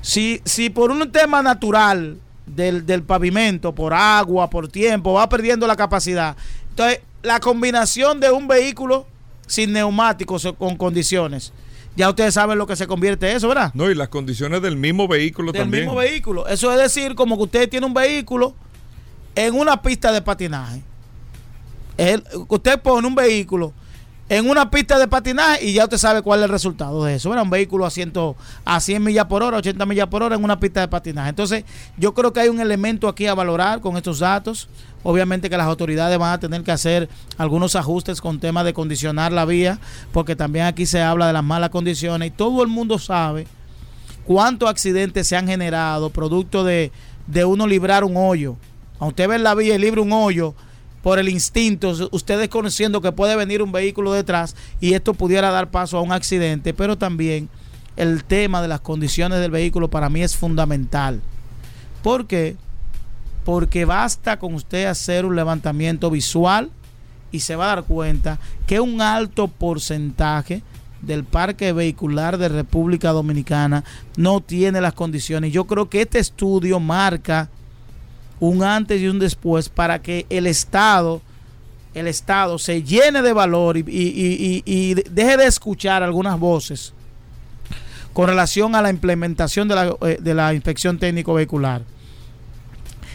[0.00, 5.66] Si, si por un tema natural del, del pavimento, por agua, por tiempo, va perdiendo
[5.66, 6.36] la capacidad,
[6.70, 9.06] entonces la combinación de un vehículo
[9.46, 11.52] sin neumáticos o con condiciones,
[11.96, 13.70] ya ustedes saben lo que se convierte eso, ¿verdad?
[13.74, 15.84] No, y las condiciones del mismo vehículo del también.
[15.84, 16.46] mismo vehículo.
[16.46, 18.54] Eso es decir, como que usted tiene un vehículo
[19.34, 20.82] en una pista de patinaje.
[21.96, 23.72] El- usted pone un vehículo
[24.28, 27.32] en una pista de patinaje y ya usted sabe cuál es el resultado de eso.
[27.32, 28.12] Era un vehículo a, 100,
[28.64, 31.28] a 100 millas por hora, 80 millas por hora en una pista de patinaje.
[31.28, 31.64] Entonces,
[31.98, 34.68] yo creo que hay un elemento aquí a valorar con estos datos.
[35.02, 39.32] Obviamente que las autoridades van a tener que hacer algunos ajustes con temas de condicionar
[39.32, 39.78] la vía,
[40.12, 43.46] porque también aquí se habla de las malas condiciones y todo el mundo sabe
[44.24, 46.90] cuántos accidentes se han generado producto de,
[47.26, 48.56] de uno librar un hoyo.
[48.98, 50.54] A usted ve en la vía y libre un hoyo
[51.04, 55.70] por el instinto, ustedes conociendo que puede venir un vehículo detrás y esto pudiera dar
[55.70, 57.50] paso a un accidente, pero también
[57.96, 61.20] el tema de las condiciones del vehículo para mí es fundamental.
[62.02, 62.56] ¿Por qué?
[63.44, 66.70] Porque basta con usted hacer un levantamiento visual
[67.30, 70.62] y se va a dar cuenta que un alto porcentaje
[71.02, 73.84] del parque vehicular de República Dominicana
[74.16, 75.52] no tiene las condiciones.
[75.52, 77.50] Yo creo que este estudio marca
[78.40, 81.22] un antes y un después para que el Estado,
[81.94, 86.92] el Estado se llene de valor y, y- y- y- deje de escuchar algunas voces
[88.12, 91.82] con relación a la implementación de la, eh, de la inspección técnico vehicular.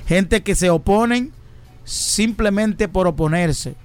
[0.08, 1.32] Gente que se oponen
[1.86, 3.76] simplemente por oponerse,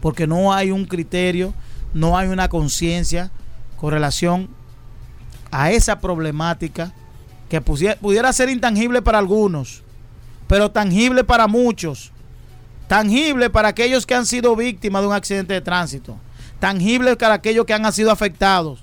[0.00, 1.54] porque no hay un criterio,
[1.94, 3.30] no hay una conciencia
[3.76, 4.48] con relación
[5.50, 6.92] a esa problemática
[7.48, 9.81] que pudiera ser intangible para algunos,
[10.52, 12.12] pero tangible para muchos.
[12.86, 16.18] Tangible para aquellos que han sido víctimas de un accidente de tránsito.
[16.60, 18.80] Tangible para aquellos que han sido afectados.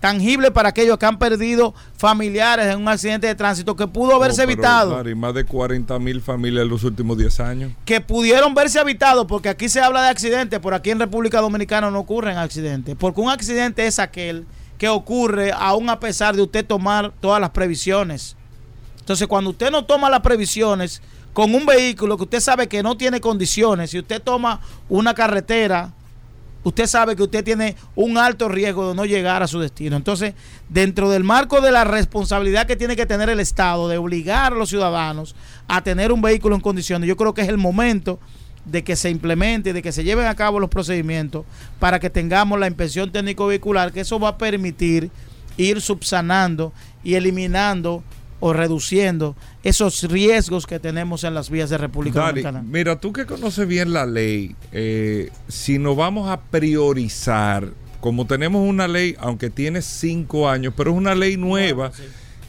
[0.00, 4.42] Tangible para aquellos que han perdido familiares en un accidente de tránsito que pudo haberse
[4.42, 5.14] Oh, pero, evitado.
[5.14, 7.72] Más de 40 mil familias en los últimos 10 años.
[7.84, 11.92] que pudieron verse habitados, porque aquí se habla de accidentes, pero aquí en República Dominicana
[11.92, 14.46] no ocurren accidentes, porque un accidente es aquel
[14.78, 18.36] que ocurre aún a pesar de usted tomar todas las previsiones.
[19.04, 21.02] Entonces, cuando usted no toma las previsiones
[21.34, 25.92] con un vehículo que usted sabe que no tiene condiciones, si usted toma una carretera,
[26.62, 29.94] usted sabe que usted tiene un alto riesgo de no llegar a su destino.
[29.96, 30.32] Entonces,
[30.70, 34.56] dentro del marco de la responsabilidad que tiene que tener el Estado de obligar a
[34.56, 35.36] los ciudadanos
[35.68, 38.18] a tener un vehículo en condiciones, yo creo que es el momento
[38.64, 41.44] de que se implemente, de que se lleven a cabo los procedimientos
[41.78, 45.10] para que tengamos la inspección técnico vehicular, que eso va a permitir
[45.58, 48.02] ir subsanando y eliminando
[48.46, 52.62] o reduciendo esos riesgos que tenemos en las vías de República Dari, Dominicana.
[52.62, 57.70] mira, tú que conoces bien la ley, eh, si nos vamos a priorizar,
[58.02, 61.90] como tenemos una ley, aunque tiene cinco años, pero es una ley nueva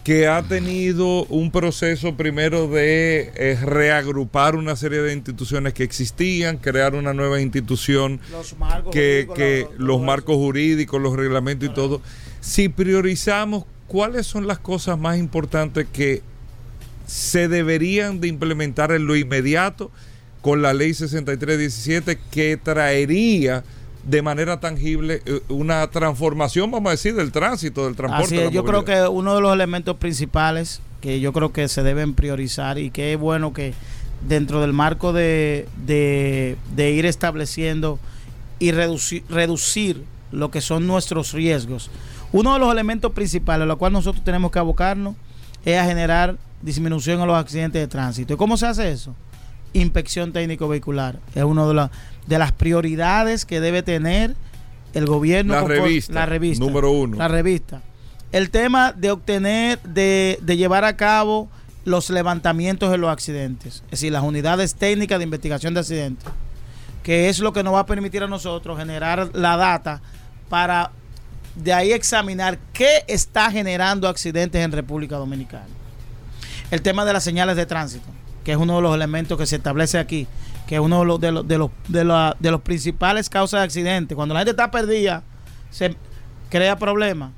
[0.04, 6.58] que ha tenido un proceso primero de eh, reagrupar una serie de instituciones que existían,
[6.58, 11.74] crear una nueva institución Los marcos que, jurídicos, que los marcos jurídicos, los reglamentos y
[11.74, 12.02] todo.
[12.42, 16.22] Si priorizamos, ¿cuáles son las cosas más importantes que
[17.08, 19.92] se deberían de implementar en lo inmediato
[20.42, 23.64] con la ley 6317 que traería
[24.04, 28.36] de manera tangible eh, una transformación, vamos a decir, del tránsito, del transporte.
[28.36, 31.84] Así es, yo creo que uno de los elementos principales que yo creo que se
[31.84, 33.74] deben priorizar y que es bueno que
[34.28, 38.00] dentro del marco de, de, de ir estableciendo
[38.60, 41.90] y reducir, reducir lo que son nuestros riesgos.
[42.36, 45.16] Uno de los elementos principales a los cuales nosotros tenemos que abocarnos
[45.64, 48.34] es a generar disminución en los accidentes de tránsito.
[48.34, 49.16] ¿Y cómo se hace eso?
[49.74, 51.20] Inspección técnico vehicular.
[51.34, 51.92] Es una de, la-
[52.28, 54.36] de las prioridades que debe tener
[54.94, 55.54] el gobierno.
[55.54, 56.64] La revista, La revista.
[56.66, 57.18] número uno.
[57.18, 57.82] La revista.
[58.32, 61.50] El tema de obtener, de, de llevar a cabo
[61.86, 63.76] los levantamientos de los accidentes.
[63.86, 66.28] Es decir, las unidades técnicas de investigación de accidentes.
[67.04, 70.02] Que es lo que nos va a permitir a nosotros generar la data
[70.50, 70.92] para
[71.56, 75.68] de ahí examinar qué está generando accidentes en República Dominicana.
[76.72, 78.08] El tema de las señales de tránsito,
[78.44, 80.28] que es uno de los elementos que se establece aquí,
[80.68, 83.66] que es uno de los, de los, de los, de de los principales causas de
[83.66, 84.16] accidentes.
[84.16, 85.24] Cuando la gente está perdida,
[85.70, 85.96] se
[86.50, 87.32] crea problemas.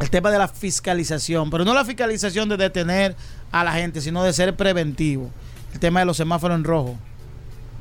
[0.00, 3.16] El tema de la fiscalización, pero no la fiscalización de detener
[3.52, 5.30] a la gente, sino de ser preventivo.
[5.72, 6.96] El tema de los semáforos en rojo.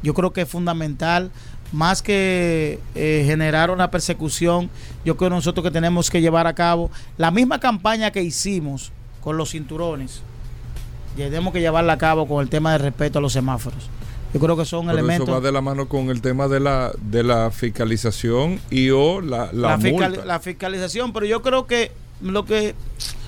[0.04, 1.32] Yo creo que es fundamental,
[1.74, 4.70] más que eh, generar una persecución,
[5.04, 9.36] yo creo nosotros que tenemos que llevar a cabo la misma campaña que hicimos con
[9.36, 10.22] los cinturones.
[11.18, 13.90] Tenemos que llevarla a cabo con el tema de respeto a los semáforos.
[14.34, 15.28] Yo creo que son Pero elementos.
[15.30, 19.22] eso va de la mano con el tema de la, de la fiscalización y o
[19.22, 20.26] la, la, la, fiscal- multa.
[20.26, 22.74] la fiscalización, pero yo creo que lo que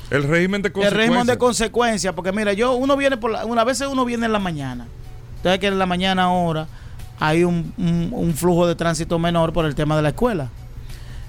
[0.10, 0.94] el régimen de el consecuencias.
[0.94, 4.32] régimen de consecuencias, porque mira, yo uno viene por la, una vez uno viene en
[4.32, 4.88] la mañana.
[5.38, 6.68] Entonces que en la mañana ahora
[7.20, 10.50] hay un, un- un flujo de tránsito menor por el tema de la escuela.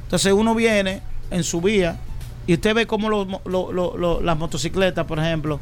[0.04, 1.98] Entonces uno viene en su vía
[2.46, 5.58] y usted ve cómo los lo- lo- lo- las motocicletas, por ejemplo,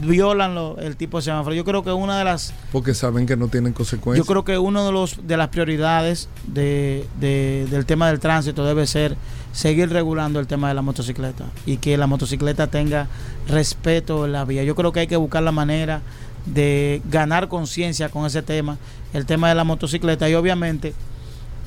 [0.00, 1.54] violan el tipo de semáforo.
[1.54, 4.26] Yo creo que una de las Porque saben que no tienen consecuencias.
[4.26, 8.64] yo creo que uno de los de las prioridades de, de- del tema del tránsito
[8.64, 9.16] debe ser
[9.52, 13.08] seguir regulando el tema de la motocicleta y que la motocicleta tenga
[13.46, 14.64] respeto en la vía.
[14.64, 16.00] Yo creo que hay que buscar la manera
[16.46, 18.76] de ganar conciencia con ese tema,
[19.12, 20.94] el tema de la motocicleta y obviamente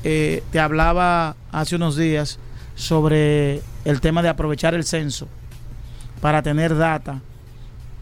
[0.04, 2.38] eh, te hablaba hace unos días
[2.76, 5.26] sobre el tema de aprovechar el censo
[6.20, 7.20] para tener data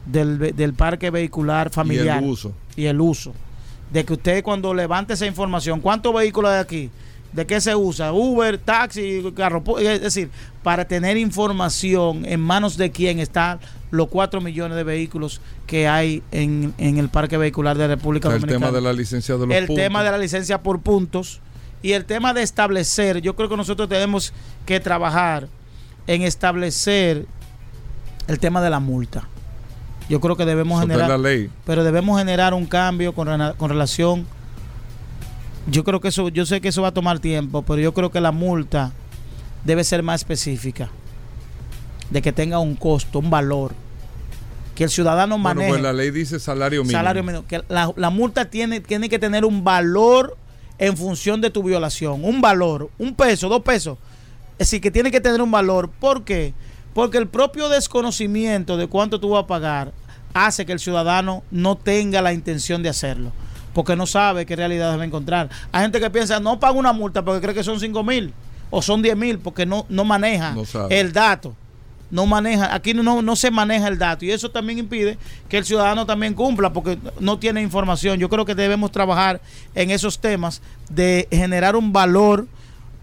[0.04, 2.52] del, del parque vehicular familiar Y el uso.
[2.76, 3.34] y el uso.
[3.90, 6.90] De que usted cuando levante esa información, ¿cuántos vehículos hay aquí?
[7.32, 8.12] ¿De qué se usa?
[8.12, 9.62] Uber, taxi, carro.
[9.78, 10.30] Es decir,
[10.62, 13.58] para tener información en manos de quién están
[13.90, 18.30] los 4 millones de vehículos que hay en, en el parque vehicular de República O
[18.30, 18.66] sea, el Dominicana.
[18.68, 19.82] tema de la licencia de los el puntos.
[19.84, 21.40] tema de la licencia por puntos
[21.82, 24.32] y el tema de establecer, yo creo que nosotros tenemos
[24.64, 25.48] que trabajar
[26.06, 27.26] en establecer
[28.28, 29.28] el tema de la multa.
[30.08, 31.50] Yo creo que debemos Eso generar la ley.
[31.64, 34.26] pero debemos generar un cambio con, con relación
[35.68, 38.10] yo creo que eso yo sé que eso va a tomar tiempo pero yo creo
[38.10, 38.92] que la multa
[39.64, 40.88] debe ser más específica
[42.10, 43.72] de que tenga un costo un valor
[44.74, 46.98] que el ciudadano Bueno, maneje pues la ley dice salario mínimo.
[46.98, 50.36] salario mínimo que la, la multa tiene tiene que tener un valor
[50.78, 53.98] en función de tu violación un valor un peso dos pesos
[54.52, 56.54] es decir que tiene que tener un valor ¿por qué?
[56.94, 59.92] porque el propio desconocimiento de cuánto tú vas a pagar
[60.32, 63.32] hace que el ciudadano no tenga la intención de hacerlo
[63.76, 67.22] porque no sabe qué realidad debe encontrar hay gente que piensa no pago una multa
[67.22, 68.32] porque cree que son 5 mil
[68.70, 71.54] o son 10 mil porque no, no maneja No el dato
[72.10, 75.18] no maneja, aquí no, no se maneja el dato y eso también impide
[75.48, 78.18] que el ciudadano también cumpla porque no tiene información.
[78.20, 79.40] Yo creo que debemos trabajar
[79.74, 82.46] en esos temas de generar un valor,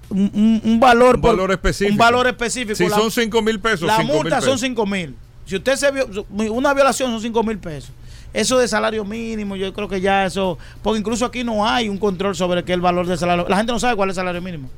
[0.10, 1.92] un, valor, Un por- valor específico.
[1.92, 2.76] Un valor específico.
[2.76, 4.62] Si La- son 5 mil pesos, la 5 mil multa son pesos.
[4.62, 5.16] 5 mil.
[5.46, 6.08] Si usted se vio,
[6.54, 7.92] una violación son 5 mil pesos.
[8.34, 11.98] Eso de salario mínimo, yo creo que ya eso, porque incluso aquí no hay un
[12.00, 13.46] control sobre qué es el valor del salario.
[13.48, 14.70] La gente no sabe cuál es el salario mínimo.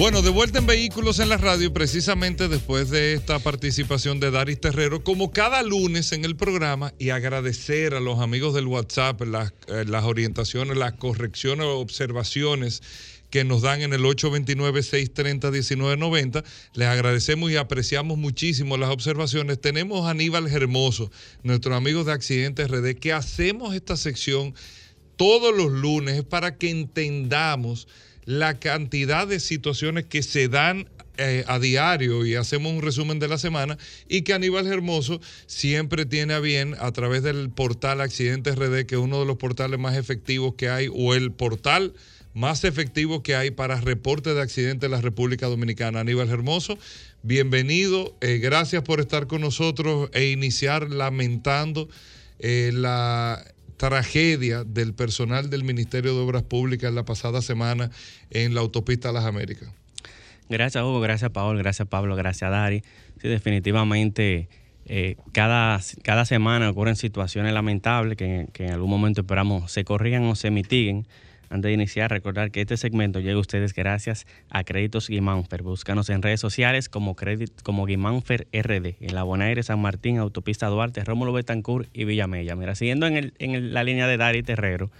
[0.00, 4.58] Bueno, de vuelta en Vehículos en la Radio, precisamente después de esta participación de Daris
[4.58, 9.52] Terrero, como cada lunes en el programa, y agradecer a los amigos del WhatsApp las,
[9.68, 12.82] eh, orientaciones, las correcciones observaciones
[13.28, 16.44] que nos dan en el 829-630-1990.
[16.72, 19.60] Les agradecemos y apreciamos muchísimo las observaciones.
[19.60, 21.10] Tenemos a Aníbal Hermoso,
[21.42, 24.54] nuestros amigos de Accidentes RD, que hacemos esta sección
[25.16, 27.86] todos los lunes para que entendamos
[28.30, 33.26] la cantidad de situaciones que se dan eh, a diario y hacemos un resumen de
[33.26, 33.76] la semana
[34.08, 38.94] y que Aníbal Hermoso siempre tiene a bien a través del portal Accidentes RD, que
[38.94, 41.92] es uno de los portales más efectivos que hay, o el portal
[42.32, 45.98] más efectivo que hay para reporte de accidentes en la República Dominicana.
[45.98, 46.78] Aníbal Hermoso,
[47.24, 51.88] bienvenido, eh, gracias por estar con nosotros e iniciar lamentando
[52.38, 53.44] eh, la
[53.80, 57.90] tragedia del personal del Ministerio de Obras Públicas la pasada semana
[58.28, 59.70] en la autopista Las Américas.
[60.50, 62.82] Gracias Hugo, gracias Paul, gracias Pablo, gracias Dari.
[63.22, 64.50] Sí, definitivamente
[64.84, 70.24] eh, cada, cada semana ocurren situaciones lamentables que, que en algún momento esperamos se corrijan
[70.24, 71.06] o se mitiguen.
[71.52, 75.64] Antes de iniciar, recordar que este segmento llega a ustedes gracias a Créditos Guimánfer.
[75.64, 80.68] Búscanos en redes sociales como, Credit, como Guimánfer RD, en La Bonaire, San Martín, Autopista
[80.68, 82.54] Duarte, Rómulo Betancourt y Villamella.
[82.54, 84.92] Mira, siguiendo en, el- en el- la línea de Dari Terrero,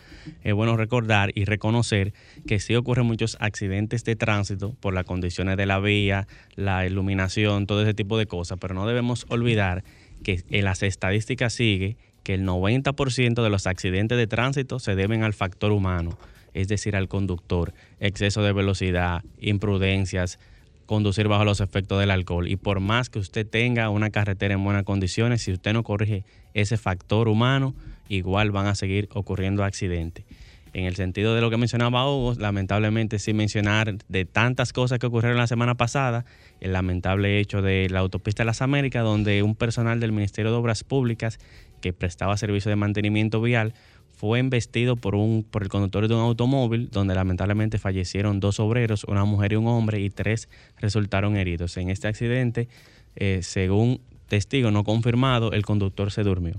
[0.43, 2.15] es bueno recordar y reconocer
[2.49, 6.27] que sí ocurren muchos accidentes de tránsito por las condiciones de la vía,
[6.57, 9.85] la iluminación, todo ese tipo de cosas, pero no debemos olvidar
[10.25, 15.23] que en las estadísticas sigue que el 90% de los accidentes de tránsito se deben
[15.23, 16.19] al factor humano,
[16.55, 20.39] es decir, al conductor, exceso de velocidad, imprudencias,
[20.87, 22.49] conducir bajo los efectos del alcohol.
[22.49, 26.25] Y por más que usted tenga una carretera en buenas condiciones, si usted no corrige
[26.53, 27.75] ese factor humano,
[28.09, 30.25] igual van a seguir ocurriendo accidentes.
[30.73, 35.07] En el sentido de lo que mencionaba Hugo, lamentablemente sin mencionar de tantas cosas que
[35.07, 36.25] ocurrieron la semana pasada,
[36.61, 40.57] el lamentable hecho de la autopista de las Américas, donde un personal del Ministerio de
[40.57, 41.39] Obras Públicas
[41.81, 43.75] que prestaba servicio de mantenimiento vial
[44.21, 49.05] fue embestido por, un, por el conductor de un automóvil donde lamentablemente fallecieron dos obreros,
[49.05, 51.79] una mujer y un hombre, y tres resultaron heridos.
[51.79, 52.69] En este accidente,
[53.17, 56.57] eh, según testigo no confirmado, el conductor se durmió.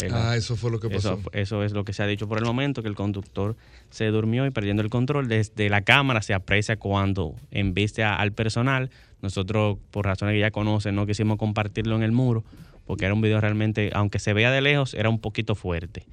[0.00, 1.14] El- Ah, eso fue lo que pasó.
[1.20, 3.54] eso, eso es lo que se ha dicho por el momento, que el conductor
[3.90, 5.28] se durmió y perdiendo el control.
[5.28, 8.88] Desde la cámara se aprecia cuando embiste a- al personal.
[9.20, 12.44] Nosotros, por razones que ya conocen, no quisimos compartirlo en el muro,
[12.86, 16.06] porque era un video realmente, aunque se vea de lejos, era un poquito fuerte.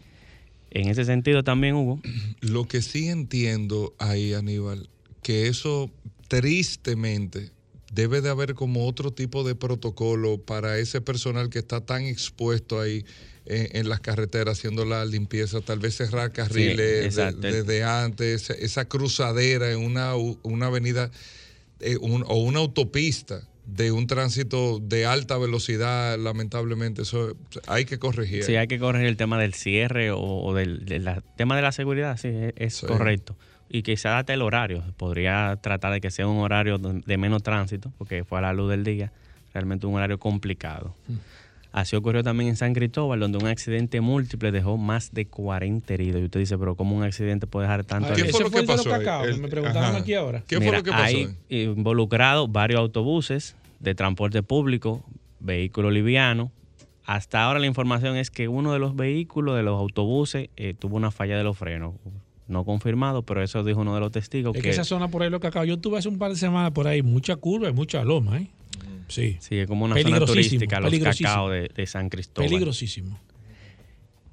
[0.76, 2.02] En ese sentido también hubo...
[2.42, 4.90] Lo que sí entiendo ahí, Aníbal,
[5.24, 5.90] que eso
[6.28, 7.52] tristemente
[7.94, 12.82] debe de haber como otro tipo de protocolo para ese personal que está tan expuesto
[12.82, 13.06] ahí
[13.46, 17.40] en, en las carreteras haciendo la limpieza, tal vez cerrar carriles de- exacto.
[17.40, 21.10] desde antes, esa cruzadera en una, una avenida
[21.80, 27.36] eh, un- o una autopista de un tránsito de alta velocidad, lamentablemente, eso
[27.68, 28.44] hay que corregir.
[28.44, 31.62] Sí, hay que corregir el tema del cierre o, o del, del la- tema de
[31.62, 32.86] la seguridad, sí, es, Sí.
[32.86, 33.36] correcto.
[33.68, 37.42] Y quizá hasta el horario, podría tratar de que sea un horario de de menos
[37.44, 39.12] tránsito, porque fue a la luz del día,
[39.54, 40.96] realmente un horario complicado.
[41.08, 41.14] Mm.
[41.76, 46.22] Así ocurrió también en San Cristóbal, donde un accidente múltiple dejó más de 40 heridos.
[46.22, 48.90] Y usted dice, pero ¿cómo un accidente puede dejar tanto ¿Qué fue lo que pasó
[49.38, 49.98] me preguntaban ajá.
[49.98, 50.42] aquí ahora.
[50.48, 51.04] ¿Qué fue lo que pasó?
[51.04, 51.64] Hay ahí?
[51.64, 55.04] involucrados varios autobuses de transporte público,
[55.42, 56.50] vehículos livianos.
[57.04, 60.96] Hasta ahora la información es que uno de los vehículos de los autobuses eh, tuvo
[60.96, 61.96] una falla de los frenos.
[62.48, 64.56] No confirmado, pero eso dijo uno de los testigos.
[64.56, 65.68] Es que que esa zona por ahí, los cacaos.
[65.68, 68.48] Yo estuve hace un par de semanas por ahí, mucha curva y mucha loma, ¿eh?
[69.08, 69.38] Sí.
[69.40, 71.30] Sí, es como una zona Peligrosísimo, turística, los peligrosísimo.
[71.30, 72.50] cacaos de, de San Cristóbal.
[72.50, 73.20] Peligrosísimo.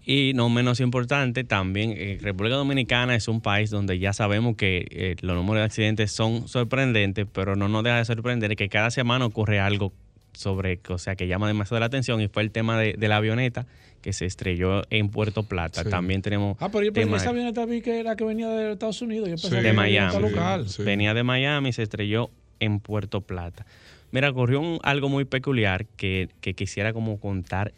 [0.05, 4.87] Y no menos importante, también eh, República Dominicana es un país donde ya sabemos que
[4.91, 8.91] eh, los números de accidentes son sorprendentes, pero no nos deja de sorprender que cada
[8.91, 9.93] semana ocurre algo
[10.33, 13.19] sobre, o sea, que llama demasiado la atención y fue el tema de, de la
[13.19, 13.67] avioneta
[14.01, 15.85] que se estrelló en Puerto Plata.
[15.85, 15.91] Sí.
[15.91, 18.73] También tenemos Ah, pero yo pensé que esa avioneta vi que era que venía de
[18.73, 19.29] Estados Unidos.
[19.29, 19.55] Yo pensé Sí.
[19.55, 20.19] que de Miami.
[20.21, 20.69] local.
[20.69, 20.83] Sí.
[20.83, 23.67] Venía de Miami y se estrelló en Puerto Plata.
[24.13, 27.73] Mira, ocurrió un- algo muy peculiar que, que quisiera como contar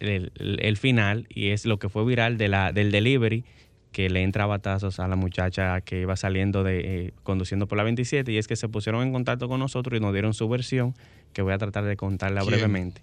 [0.00, 3.44] el, el- el final y es lo que fue viral de la, del delivery
[3.92, 7.78] que le entra a batazos a la muchacha que iba saliendo de eh, conduciendo por
[7.78, 10.48] la 27 y es que se pusieron en contacto con nosotros y nos dieron su
[10.48, 10.94] versión
[11.32, 12.50] que voy a tratar de contarla ¿Quién?
[12.52, 13.00] brevemente.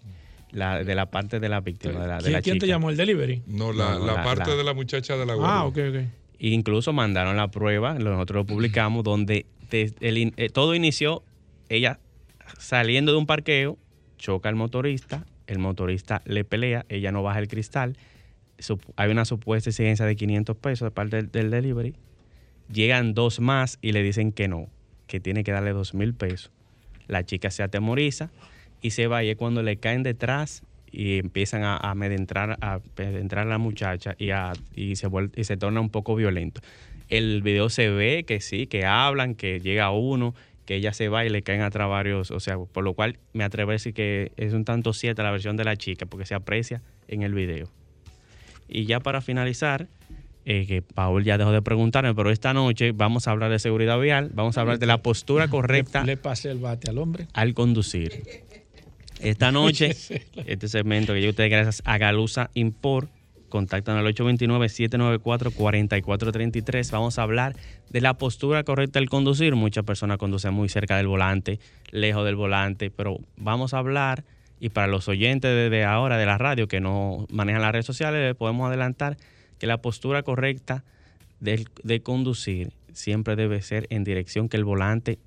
[0.51, 2.89] La, de la parte de la víctima, de la, de ¿Quién, la quién te llamó?
[2.89, 3.41] ¿El delivery?
[3.47, 5.63] No, la, No, la la- parte la- de la muchacha de la Ah, guagua.
[5.65, 6.03] ok, ok.
[6.39, 11.23] Incluso mandaron la prueba, nosotros lo publicamos, donde desde el in- eh, todo inició
[11.67, 11.99] ella
[12.57, 13.77] saliendo de un parqueo,
[14.17, 17.97] choca al motorista, el motorista le pelea, ella no baja el cristal,
[18.95, 21.95] hay una supuesta exigencia de 500 pesos de parte del, del delivery,
[22.71, 24.69] llegan dos más y le dicen que no,
[25.07, 26.51] que tiene que darle dos mil pesos.
[27.07, 28.31] La chica se atemoriza
[28.81, 33.57] y se va y es cuando le caen detrás y empiezan a, a a la
[33.57, 36.61] muchacha y, se y se torna un poco violento.
[37.09, 40.33] El video se ve que sí, que hablan, que llega uno,
[40.65, 43.43] que ella se va y le caen atrás varios, o sea, por lo cual me
[43.43, 46.35] atrevo a decir que es un tanto cierta la versión de la chica porque se
[46.35, 47.69] aprecia en el video.
[48.67, 49.87] Y ya para finalizar,
[50.45, 53.99] eh, que Paul ya dejó de preguntarme, pero esta noche vamos a hablar de seguridad
[53.99, 57.27] vial, vamos a hablar de la postura correcta Le, le pasé el bate al hombre.
[57.33, 58.23] al conducir.
[59.19, 59.95] Esta noche,
[60.45, 63.09] este segmento que yo ustedes gracias a Galusa Import,
[63.55, 66.91] contactan al 829-794-4433.
[66.91, 67.55] Vamos a hablar
[67.89, 69.55] de la postura correcta al conducir.
[69.55, 74.25] Muchas personas conducen muy cerca del volante, lejos del volante, pero vamos a hablar,
[74.59, 78.27] y para los oyentes desde ahora de la radio que no manejan las redes sociales,
[78.27, 79.15] les podemos adelantar
[79.57, 80.83] que la postura correcta
[81.39, 85.17] de conducir siempre debe ser en dirección que el volante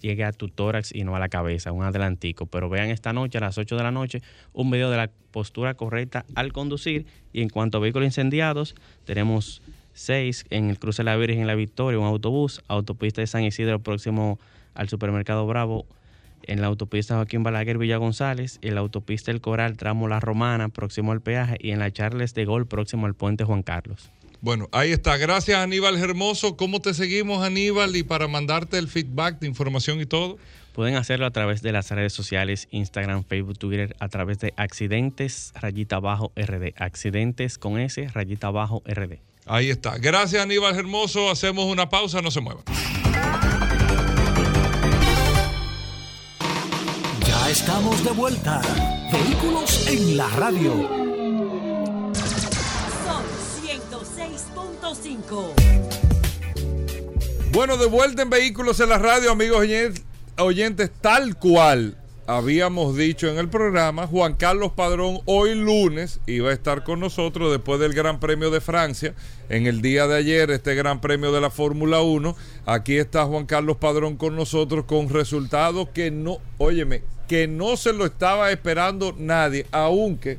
[0.00, 2.46] llegue a tu tórax y no a la cabeza, un adelantico.
[2.46, 4.22] Pero vean esta noche a las 8 de la noche
[4.52, 7.06] un video de la postura correcta al conducir.
[7.32, 8.74] Y en cuanto a vehículos incendiados,
[9.04, 13.42] tenemos seis en el cruce de la Virgen la Victoria, un autobús, autopista de San
[13.42, 14.38] Isidro próximo
[14.74, 15.86] al supermercado Bravo,
[16.44, 20.68] en la autopista Joaquín Balaguer Villa González, en la autopista El Coral, tramo La Romana,
[20.68, 24.10] próximo al peaje, y en la Charles de Gol, próximo al puente Juan Carlos.
[24.40, 25.16] Bueno, ahí está.
[25.16, 26.56] Gracias, Aníbal Hermoso.
[26.56, 27.96] ¿Cómo te seguimos, Aníbal?
[27.96, 30.38] Y para mandarte el feedback de información y todo.
[30.74, 35.52] pueden hacerlo a través de las redes sociales, Instagram, Facebook, Twitter, a través de accidentes,
[35.60, 36.74] rayita abajo RD.
[36.76, 39.18] Accidentes con S, rayita abajo RD.
[39.46, 39.98] Ahí está.
[39.98, 41.30] Gracias, Aníbal Hermoso.
[41.30, 42.62] Hacemos una pausa, no se muevan.
[47.26, 48.60] Ya estamos de vuelta.
[49.10, 51.07] Vehículos en la radio.
[55.26, 55.52] 106.5.
[57.52, 59.94] Bueno, de vuelta en Vehículos en la Radio, amigos oyen-
[60.38, 61.96] oyentes, tal cual
[62.26, 67.50] habíamos dicho en el programa, Juan Carlos Padrón hoy lunes iba a estar con nosotros
[67.50, 69.14] después del Gran Premio de Francia.
[69.48, 72.36] En el día de ayer, este Gran Premio de la Fórmula 1.
[72.66, 77.94] Aquí está Juan Carlos Padrón con nosotros con resultados que no, óyeme, que no se
[77.94, 80.38] lo estaba esperando nadie, aunque...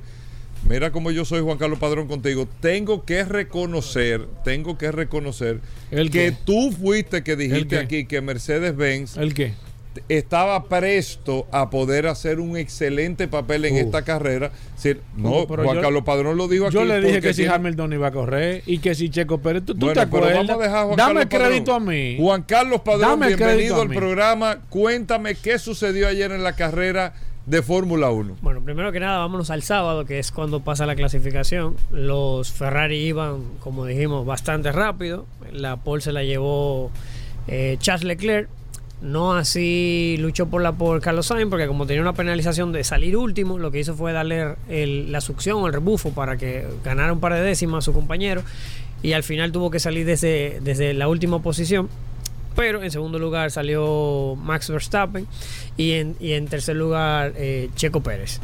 [0.67, 2.47] Mira como yo soy Juan Carlos Padrón contigo.
[2.61, 9.17] Tengo que reconocer, tengo que reconocer ¿El que tú fuiste que dijiste aquí que Mercedes-Benz
[9.17, 9.53] ¿El qué?
[10.07, 14.51] estaba presto a poder hacer un excelente papel en esta carrera.
[15.17, 16.75] No, pero Juan yo- Carlos Padrón lo dijo aquí.
[16.75, 19.63] Yo le dije que si tiene- Hamilton iba a correr y que si Checo Pérez,
[19.65, 20.33] ¿tú, tú Bueno, te acuerdas?
[20.35, 21.87] vamos a dejar a Juan Dame Carlos el crédito Padrón.
[21.87, 22.17] a mí.
[22.19, 24.59] Juan Carlos Padrón, Dame bienvenido al programa.
[24.69, 27.13] Cuéntame qué sucedió ayer en la carrera
[27.49, 28.37] de Fórmula 1.
[28.41, 31.75] Bueno, primero que nada, vámonos al sábado, que es cuando pasa la clasificación.
[31.91, 35.25] Los Ferrari iban, como dijimos, bastante rápido.
[35.51, 36.91] La pole se la llevó
[37.47, 38.49] eh, Charles Leclerc.
[39.01, 43.15] No así luchó por la por Carlos Sainz, porque como tenía una penalización de salir
[43.15, 47.21] último, lo que hizo fue darle el- la succión, el rebufo, para que ganara un
[47.21, 48.43] par de décimas a su compañero.
[49.01, 51.87] Y al final tuvo que salir desde, desde la última posición.
[52.59, 55.25] Pero en segundo lugar salió Max Verstappen
[55.77, 58.41] y en, y en tercer lugar eh, Checo Pérez.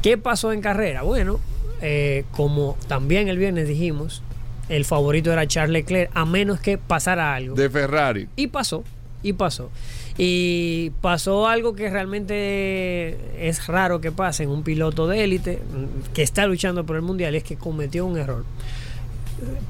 [0.00, 1.02] ¿Qué pasó en carrera?
[1.02, 1.38] Bueno,
[1.82, 4.22] eh, como también el viernes dijimos,
[4.70, 7.54] el favorito era Charles Leclerc, a menos que pasara algo.
[7.54, 8.28] De Ferrari.
[8.34, 8.82] Y pasó,
[9.22, 9.70] y pasó.
[10.16, 16.14] Y pasó algo que realmente es raro que pase en un piloto de élite mm,
[16.14, 18.46] que está luchando por el mundial, es que cometió un error.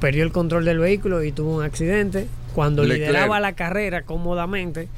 [0.01, 2.29] Perdió el control del vehículo y tuvo un accidente
[2.59, 3.11] cuando Leclerc.
[3.11, 4.89] lideraba la carrera cómodamente.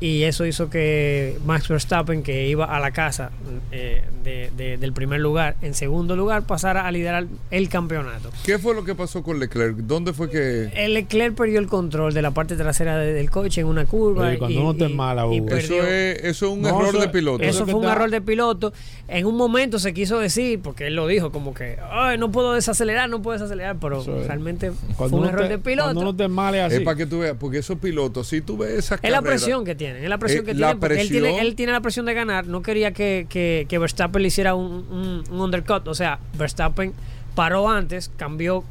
[0.00, 3.30] Y eso hizo que Max Verstappen, que iba a la casa
[3.70, 8.30] eh, de- de- del primer lugar, en segundo lugar pasara a liderar el campeonato.
[8.44, 9.76] ¿Qué fue lo que pasó con Leclerc?
[9.76, 10.70] ¿Dónde fue que.?
[10.74, 14.26] El Leclerc perdió el control de la parte trasera de- del coche en una curva.
[14.28, 15.58] Oye, cuando y- uno esté y- mala, y perdió.
[15.82, 17.42] Eso es, eso es un No, error eso- de piloto.
[17.44, 18.72] Eso fue un error de piloto.
[19.08, 22.52] En un momento se quiso decir, porque él lo dijo, como que, ay, no puedo
[22.54, 24.26] desacelerar, no puedo desacelerar, pero Eso es.
[24.26, 26.00] realmente Cuando fue un error te- de Cuando piloto.
[26.00, 26.76] uno te male así.
[26.76, 29.64] Es para que tú veas, porque esos pilotos, si tú ves esas Es la presión
[29.64, 30.80] que tienen, es la presión Eh, que la tienen.
[30.80, 32.46] porque él tiene, presión- él tiene la presión de ganar.
[32.46, 35.86] No quería que, que, que Verstappen le hiciera un, un- un undercut.
[35.88, 36.92] O sea, Verstappen
[37.34, 38.64] paró antes, cambió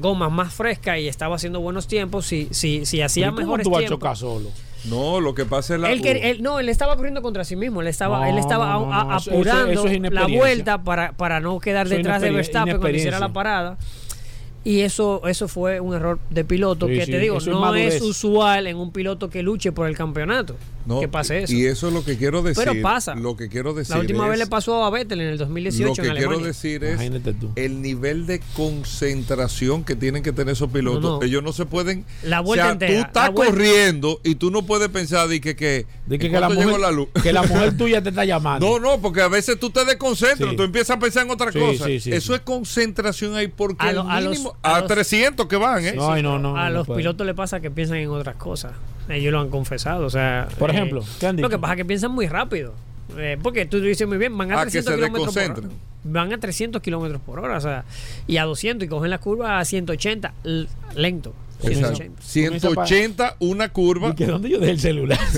[0.00, 2.26] gomas más frescas y estaba haciendo buenos tiempos.
[2.26, 3.90] Si, si, si hacía Pero ¿y cómo mejores tú tiempos.
[3.90, 4.50] chocar solo?
[4.84, 5.90] No, lo que pasa es la.
[5.92, 7.82] Él, él- no, él estaba corriendo contra sí mismo.
[7.82, 10.26] Él estaba, No, él estaba no, no, a- a- no, eso- apurando eso es la
[10.26, 13.76] vuelta para, para no quedar Eso es detrás de Verstappen cuando hiciera la parada.
[14.62, 17.74] Y eso, eso fue un error de piloto Sí, que sí, te digo, es no
[17.74, 20.54] es usual en un piloto que luche por el campeonato.
[20.84, 21.52] No, que pase eso.
[21.52, 22.64] Y eso es lo que quiero decir.
[22.66, 23.14] Pero pasa.
[23.14, 23.94] Lo que quiero decir.
[23.94, 26.38] La última es- vez le pasó a Vettel en el 2018 Lo que en quiero
[26.40, 27.50] decir es Imagínate tú.
[27.56, 28.40] el nivel de
[29.00, 31.02] concentración que tienen que tener esos pilotos.
[31.02, 31.22] No, no.
[31.22, 32.04] Ellos no se pueden.
[32.22, 35.56] La vuelta o sea, entera, tú estás corriendo y tú no puedes pensar de que,
[35.56, 37.08] que, De que, ¿en que la mujer, llegó la luz.
[37.22, 38.66] que la mujer tuya te está llamando.
[38.66, 40.56] No, no, porque a veces tú te desconcentras, Sí.
[40.56, 41.86] tú empiezas a pensar en otra Sí, cosa.
[41.86, 42.34] sí, sí, Eso sí.
[42.34, 45.84] es concentración ahí porque A el lo- a los- a a, los- 300 que van,
[45.84, 45.92] ¿eh?
[45.94, 46.98] No, no, no, a no los puede.
[46.98, 48.72] pilotos le pasa que piensan en otras cosas.
[49.08, 50.06] Ellos lo han confesado.
[50.06, 51.60] O sea, Por eh, ejemplo, ¿qué han Lo que dicho?
[51.60, 52.74] pasa es que piensan muy rápido.
[53.18, 55.74] Eh, porque tú dices muy bien, van a Ah, que 300 se kilómetros por hora.
[56.04, 57.56] Van a 300 kilómetros por hora.
[57.56, 57.84] O sea,
[58.26, 61.34] y a 200 y cogen la curva a 180 l- lento.
[61.58, 62.22] O sea, 180.
[62.22, 64.10] 180 una curva.
[64.10, 65.18] ¿Y que dónde yo dejé el celular?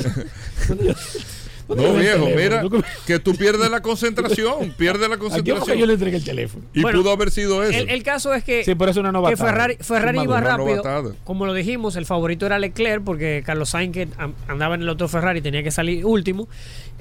[1.69, 5.19] ¿Dónde yo- No, yo viejo, mira, ¿Tú- que tú pierdes la concentración, pierdes la ¿A
[5.19, 5.79] quién fue que concentración.
[5.79, 6.65] yo le entregué el teléfono?
[6.75, 7.79] Y Bueno, pudo haber sido eso.
[7.79, 9.51] El, el caso es que, Sí, pero es una que novatada.
[9.51, 11.15] Ferrari, Ferrari Es iba rápido.
[11.25, 14.09] Como lo dijimos, el favorito era Leclerc porque Carlos Sainz que
[14.49, 16.49] andaba en el otro Ferrari tenía que salir último.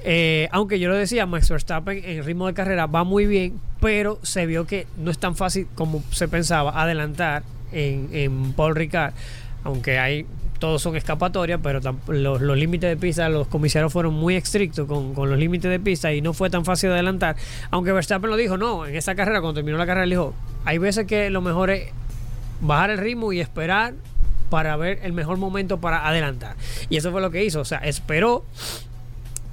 [0.04, 4.18] Eh, aunque yo lo decía, Max Verstappen en ritmo de carrera va muy bien, pero
[4.22, 9.14] se vio que no es tan fácil como se pensaba adelantar en, en Paul Ricard.
[9.64, 10.26] Aunque hay
[10.62, 15.36] todos son escapatorias, pero los, límites de pista, los comisarios fueron muy estrictos con, los
[15.36, 17.34] límites de pista y no fue tan fácil adelantar.
[17.72, 20.34] Aunque Verstappen lo dijo, no, en esa carrera, cuando terminó la carrera, él dijo,
[20.64, 21.90] hay veces que lo mejor es
[22.60, 23.94] bajar el ritmo y esperar
[24.50, 26.54] para ver el mejor momento para adelantar.
[26.88, 28.44] Y eso fue lo que hizo, o sea, esperó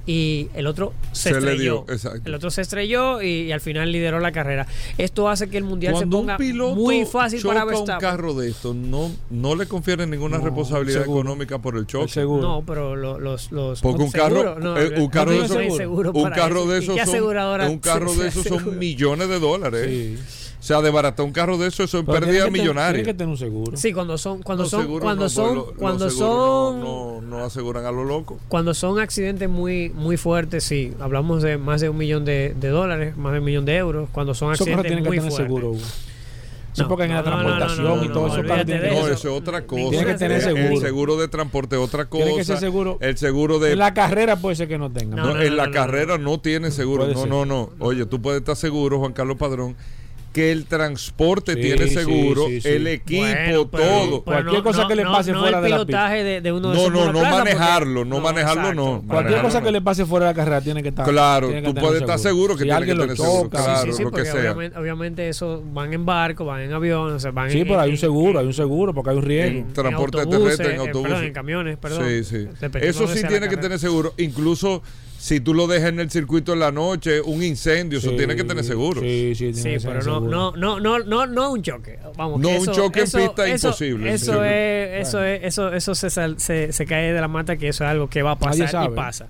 [0.06, 1.84] y el otro se, Se le estrelló.
[1.86, 2.22] dio, exacto.
[2.24, 4.66] El otro se estrelló y, y al final lideró la carrera.
[4.98, 7.70] Esto hace que el mundial Cuando se un ponga piloto muy fácil para choca un
[7.86, 8.08] Verstappen.
[8.10, 11.20] carro de esto, no, no le confieren ninguna No, responsabilidad seguro.
[11.20, 12.08] económica por el El choque.
[12.12, 12.42] seguro.
[12.42, 15.56] No, pero lo- los, los Porque un carro, no, eh, un carro de esos,
[16.14, 16.70] un para carro eso.
[16.70, 19.86] de ¿Y esos son, aseguradora un carro se- de esos se son millones de dólares.
[19.88, 20.39] Sí.
[20.60, 23.02] O sea, de baratar un carro de esos, eso es pérdida que millonaria.
[23.02, 23.76] Tiene que tener un seguro.
[23.78, 27.20] Sí, cuando son cuando Los son cuando no, son lo- los cuando son no, no,
[27.22, 28.38] no aseguran a lo loco.
[28.48, 32.68] cuando son accidentes muy muy fuertes, sí, hablamos de más de un millón de, de
[32.68, 34.10] dólares, más de un millón de euros.
[34.12, 35.46] Cuando son accidentes tienen que muy tener fuertes.
[35.46, 35.70] seguro.
[35.70, 35.80] Hugo.
[36.78, 38.54] No, porque en la no, no, no, transportación no, no, y no, todo eso, No,
[38.54, 39.08] eso.
[39.08, 39.90] eso es otra cosa.
[39.90, 40.80] Tiene que tener El- El seguro.
[40.80, 42.24] seguro de transporte es otra cosa.
[42.24, 42.98] Tiene que ser seguro.
[43.00, 45.16] El seguro de En la carrera puede ser que no tenga.
[45.16, 47.08] No, No, no, en no, la no, carrera no, tiene seguro.
[47.08, 47.70] No, no, no.
[47.80, 49.74] Oye, tú puedes estar seguro, Juan Carlos Padrón,
[50.32, 52.68] que el transporte Sí, tiene seguro, sí, sí.
[52.68, 54.10] el equipo, Bueno, pero- todo.
[54.10, 56.70] pero Cualquier cosa que le pase no fuera el de la pilotaje de, de uno
[56.70, 58.84] de No, no, no porque- manejarlo, no manejarlo, no.
[58.84, 59.66] Cualquier Manejarlo, cosa no.
[59.66, 61.04] que le pase fuera de la carrera tiene que estar.
[61.08, 63.90] Claro, que tú puedes estar seguro que si tiene que lo tener seguro, claro.
[63.90, 64.34] sí, sí, lo que sea.
[64.52, 67.80] Obviamente, obviamente eso van en barco, van en avión, o sea, van Sí, en, pero
[67.80, 69.58] hay un seguro, hay un seguro, porque hay un riesgo.
[69.58, 71.22] En transporte terrestre, en eh, autobuses.
[71.22, 72.04] en camiones, perdón.
[72.08, 72.48] Sí, sí.
[72.80, 74.14] Eso sí tiene que tener seguro.
[74.16, 74.82] Incluso
[75.22, 78.42] si tú lo dejas en el circuito en la noche, un incendio, eso tiene que
[78.42, 79.02] tener seguro.
[79.02, 80.30] Sí, sí, tiene Sí, que ser pero no, seguro.
[80.56, 81.98] no, no, no, no, no un choque.
[82.16, 84.38] Vamos, No, que un eso- choque en pista eso- imposible, Eso sí.
[84.50, 87.84] es, eso es, eso, eso se, sal- se, se cae de la mata que eso
[87.84, 89.28] es algo que va a pasar y pasa.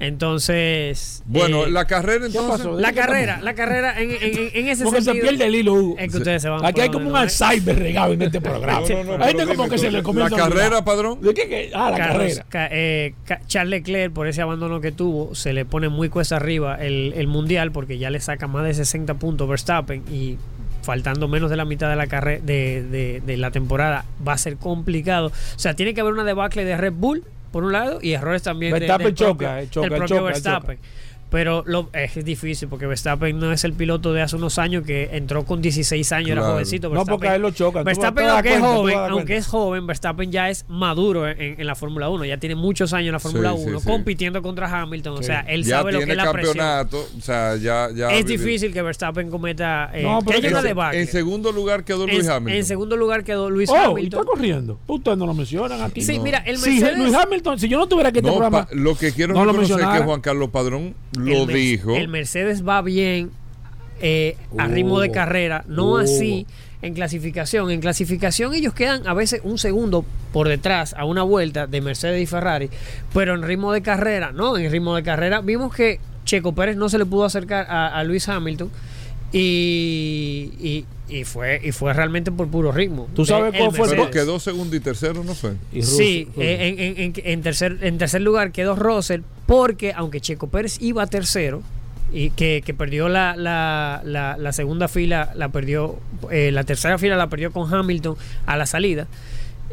[0.00, 2.58] Entonces, Bueno, eh, la carrera ¿Qué entonces.
[2.66, 2.78] pasó?
[2.78, 5.28] la ¿De qué carrera, la carrera en, en, en- ese Porque se sentido.
[5.28, 5.96] pierde el hilo, Hugo.
[5.98, 7.16] Es que ustedes se van Aquí hay como un.
[7.16, 8.80] Alzheimer regado en este programa.
[8.88, 11.20] No, no, no, Hay gente como dime que se le comienza La carrera, padrón.
[11.20, 11.48] ¿De qué?
[11.48, 11.70] qué?
[11.74, 12.46] Ah, la Carlos, carrera.
[12.48, 13.14] ca- eh,
[13.46, 17.26] Charles Leclerc, por ese abandono que tuvo, se le pone muy cuesta arriba el, el
[17.26, 20.36] mundial porque ya le saca más de 60 puntos Verstappen y
[20.82, 24.38] faltando menos de la mitad de la carrera de, de- de la temporada va a
[24.38, 25.28] ser complicado.
[25.28, 28.42] O sea, tiene que haber una debacle de Red Bull por un lado y errores
[28.42, 30.78] también de- Verstappen del propio, choca, eh, choca, del propio choca, Verstappen.
[31.30, 35.10] Pero lo, es difícil porque Verstappen no es el piloto de hace unos años que
[35.12, 36.54] entró con 16 años, era Claro.
[36.54, 36.88] jovencito.
[36.88, 37.82] No, porque a él lo chocan.
[37.82, 41.60] Tú Verstappen, aunque, es cuenta, tú joven, aunque es joven, Verstappen ya es maduro en,
[41.60, 42.24] en la Fórmula 1.
[42.24, 43.86] Ya tiene muchos años en la Fórmula Sí, sí, 1, sí.
[43.86, 45.14] compitiendo contra Hamilton.
[45.14, 45.24] O Sí.
[45.24, 46.56] sea, él ya sabe lo que es la presión.
[46.56, 47.06] campeonato.
[47.18, 47.88] O sea, ya.
[47.94, 49.90] ya Es vive- difícil que Verstappen cometa.
[49.92, 51.00] Eh, No, que pero es que- debacle.
[51.00, 52.56] En segundo lugar quedó Luis En- Hamilton.
[52.58, 54.20] en segundo lugar quedó Luis Oh, y Hamilton.
[54.20, 54.78] está corriendo.
[54.86, 56.00] Ustedes no lo mencionan aquí.
[56.00, 56.24] Sí, No.
[56.24, 56.96] mira, el Si Mercedes.
[56.98, 58.66] Luis Hamilton, si yo no tuviera que este No, programa.
[58.66, 60.04] pa- lo que quiero no lo reconocer es que.
[60.04, 61.94] Juan Carlos Padrón lo dijo.
[61.96, 63.30] El Mercedes va bien
[64.00, 64.68] eh, a Oh.
[64.68, 65.98] ritmo de carrera, no Oh.
[65.98, 66.46] así
[66.82, 67.70] en clasificación.
[67.72, 72.22] En clasificación ellos quedan a veces un segundo por detrás a una vuelta de Mercedes
[72.22, 72.70] y Ferrari,
[73.12, 76.88] pero en ritmo de carrera, no, en ritmo de carrera vimos que Checo Pérez no
[76.88, 78.70] se le pudo acercar a, a Luis Hamilton
[79.32, 83.08] y, y, y fue y fue realmente por puro ritmo.
[83.14, 85.52] ¿Tú sabes cuál fue el Pero quedó segundo y tercero, ¿no fue?
[85.72, 86.42] Y Russell, Sí, Russell.
[86.42, 90.76] eh, en, en- en- en tercer, en tercer lugar quedó Russell porque aunque Checo Pérez
[90.80, 91.62] iba tercero
[92.12, 95.98] y que, que perdió la, la, la, la segunda fila, la perdió,
[96.30, 99.06] eh, la tercera fila la perdió con Hamilton a la salida,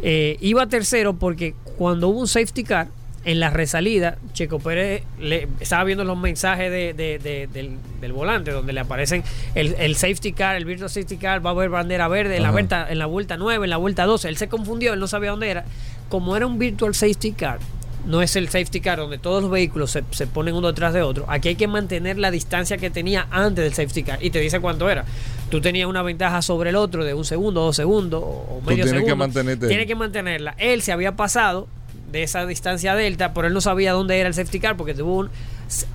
[0.01, 2.87] eh, iba tercero porque cuando hubo un safety car
[3.25, 8.13] en la resalida, Checo Pérez le, estaba viendo los mensajes de, de- de- del, del
[8.13, 9.23] volante donde le aparecen
[9.55, 12.51] el, el safety car, el virtual safety car, va a haber bandera verde en la,
[12.51, 14.29] vuelta, en la vuelta 9, en la vuelta 12.
[14.29, 15.65] Él se confundió, él no sabía dónde era.
[16.07, 17.57] Como era un virtual safety car,
[18.05, 21.01] no es el safety car donde todos los vehículos se, se ponen uno detrás de
[21.01, 21.25] otro.
[21.27, 24.59] Aquí hay que mantener la distancia que tenía antes del safety car y te dice
[24.59, 25.05] cuánto era.
[25.49, 28.83] Tú tenías una ventaja sobre el otro de un segundo, dos segundos o Tú medio
[28.85, 29.15] tienes que segundo.
[29.15, 29.67] mantenerte.
[29.67, 30.55] Tienes que mantenerla.
[30.57, 31.67] Él se había pasado
[32.11, 35.17] de esa distancia delta, pero él no sabía dónde era el safety car porque tuvo
[35.17, 35.29] un.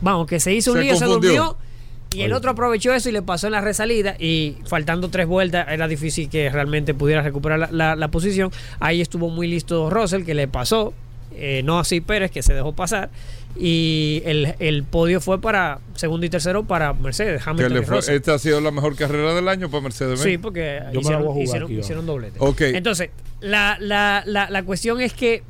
[0.01, 1.57] Vamos, que se hizo un Se lío, se durmió.
[2.13, 4.17] Y el otro aprovechó eso y le pasó en la resalida.
[4.19, 8.51] Y faltando tres vueltas, era difícil que realmente pudiera recuperar la, la- la posición.
[8.81, 10.93] Ahí estuvo muy listo Russell, que le pasó.
[11.35, 13.11] Eh, no así Pérez, que se dejó pasar.
[13.57, 17.85] Y el, el podio fue para segundo y tercero para Mercedes, Que Hamilton le y
[17.85, 18.15] fue- Russell.
[18.15, 20.21] esta ha sido la mejor carrera del año para Mercedes.
[20.21, 22.37] Sí, porque Yo hicieron, jugar hicieron, aquí, hicieron doblete.
[22.39, 22.61] Ok.
[22.61, 23.11] Entonces,
[23.41, 25.43] la, la, la, la cuestión es que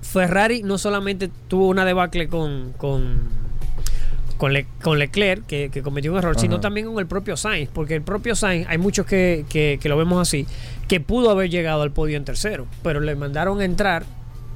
[0.00, 3.28] Ferrari no solamente tuvo una debacle con, con,
[4.38, 6.40] con, Le- con Leclerc, que, que cometió un error, Ajá.
[6.40, 9.88] sino también con el propio Sainz, porque el propio Sainz, hay muchos que, que, que
[9.90, 10.46] lo vemos así,
[10.88, 14.04] que pudo haber llegado al podio en tercero, pero le mandaron a entrar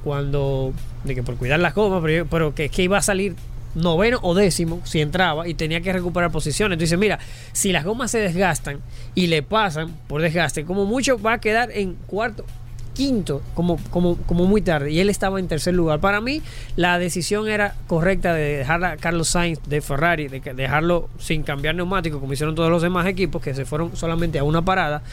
[0.03, 0.73] cuando,
[1.03, 3.35] de que por cuidar las gomas, pero, pero que, que iba a salir
[3.75, 6.75] noveno o décimo si entraba y tenía que recuperar posiciones.
[6.75, 7.19] Entonces, mira,
[7.53, 8.79] si las gomas se desgastan
[9.15, 12.45] y le pasan por desgaste, como mucho va a quedar en cuarto,
[12.93, 14.91] quinto, como, como, como muy tarde.
[14.91, 15.99] Y él estaba en tercer lugar.
[15.99, 16.41] Para mí,
[16.75, 21.75] la decisión era correcta de dejar a Carlos Sainz de Ferrari, de dejarlo sin cambiar
[21.75, 25.03] neumático, como hicieron todos los demás equipos, que se fueron solamente a una parada.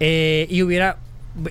[0.00, 0.96] eh, y hubiera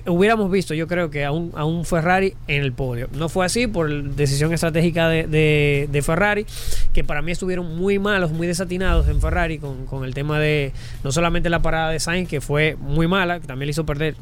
[0.06, 3.08] hubiéramos visto, yo creo que a un, a un Ferrari en el podio.
[3.12, 6.46] No fue así por decisión estratégica de, de- de Ferrari,
[6.92, 10.72] que para mí estuvieron muy malos, muy desatinados en Ferrari con, con el tema de
[11.02, 14.14] no solamente la parada de Sainz, que fue muy mala, que también le hizo perder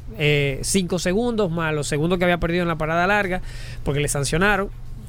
[0.63, 3.41] 5 segundos, más los segundos que había perdido en la parada larga,
[3.85, 4.69] porque le sancionaron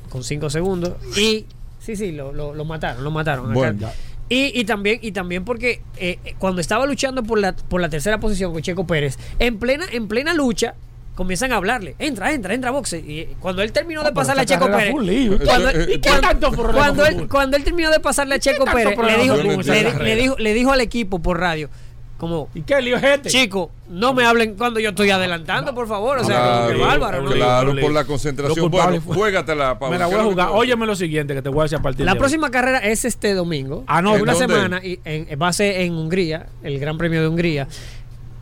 [0.10, 0.94] con 5 segundos.
[1.18, 1.46] Y
[1.80, 3.54] sí, sí, lo, lo- lo mataron, lo mataron.
[3.54, 3.90] Bueno.
[4.34, 7.90] Y, y también y también porque eh, eh, cuando estaba luchando por la por la
[7.90, 10.76] tercera posición con Checo Pérez en plena en plena lucha
[11.16, 11.96] comienzan a hablarle.
[12.00, 12.98] Entra entra entra boxe.
[12.98, 14.92] Y cuando él terminó de Ah, pero pasarle a Checo Pérez
[15.46, 18.36] cuando, Eso, eh, ¿Y qué cuando- tanto problema cuando él cuando él terminó de pasarle
[18.36, 19.36] a Checo Pérez le dijo,
[20.04, 21.70] le dijo le dijo al equipo por radio
[22.18, 23.30] como ¿Y qué lío es este?
[23.30, 26.90] chico no me hablen cuando yo estoy adelantando por favor o sea como que Claro,
[27.02, 27.32] bárbaro ¿no?
[27.32, 28.72] claro, Lo por la concentración.
[28.72, 29.94] Bueno, juégatela, Pablo.
[29.94, 30.50] Me la voy a jugar.
[30.54, 32.20] Óyeme lo siguiente que te voy a decir a partir La de hoy.
[32.20, 33.84] próxima carrera es este domingo.
[33.88, 34.54] Ah, no, en una ¿en dónde?
[34.56, 37.68] semana y en, va a ser en Hungría, el Gran Premio de Hungría.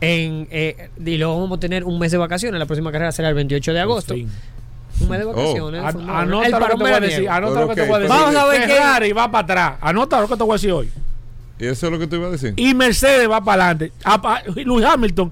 [0.00, 2.58] En, eh, y luego vamos a tener un mes de vacaciones.
[2.58, 4.14] La próxima carrera será el 28 de agosto.
[4.14, 5.80] Un mes de vacaciones.
[5.82, 5.86] Oh.
[5.86, 6.18] An- Formado.
[6.18, 7.28] Anota lo que te voy a decir.
[7.28, 8.16] Anota lo que te voy a decir.
[8.16, 9.78] Vamos a ver qué- Ferrari va para atrás.
[9.80, 10.90] Anota lo que te voy a decir hoy.
[11.68, 12.54] Eso es lo que te iba a decir.
[12.56, 13.92] Y Mercedes va para adelante.
[14.64, 15.30] Luis Hamilton.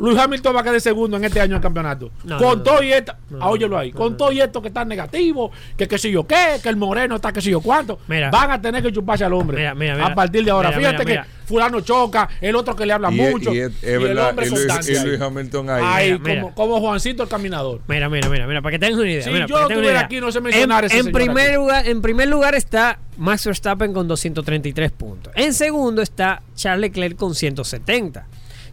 [0.00, 2.10] Luis Hamilton va a quedar segundo en este año del campeonato.
[2.24, 2.62] No, con no, no.
[2.62, 4.16] todo y esto, No, ah, óyelo ahí, no, con no.
[4.16, 7.32] todo y esto que está negativo, que qué sé yo qué, que el moreno está
[7.32, 8.30] que sé yo cuánto, Mira.
[8.30, 9.58] van a tener que chuparse al hombre.
[9.58, 10.06] Mira, mira, mira.
[10.06, 10.70] a partir de ahora.
[10.70, 11.44] Mira, Fíjate mira, que mira.
[11.46, 13.52] fulano choca, el otro que le habla Y, mucho.
[13.54, 15.82] y es, y el verdad, hombre y Luis, y Hamilton ahí.
[15.84, 16.40] Ahí, Mira, mira.
[16.42, 17.80] como, como Juancito el caminador.
[17.86, 19.22] Mira, mira, mira, mira, para que tengan una idea.
[19.22, 21.54] Si mira, yo estuviera aquí, no se mencionara en, ese en primer aquí.
[21.56, 25.32] lugar, en primer lugar está Max Verstappen con 233 puntos.
[25.36, 28.26] En segundo está Charles Leclerc con 170.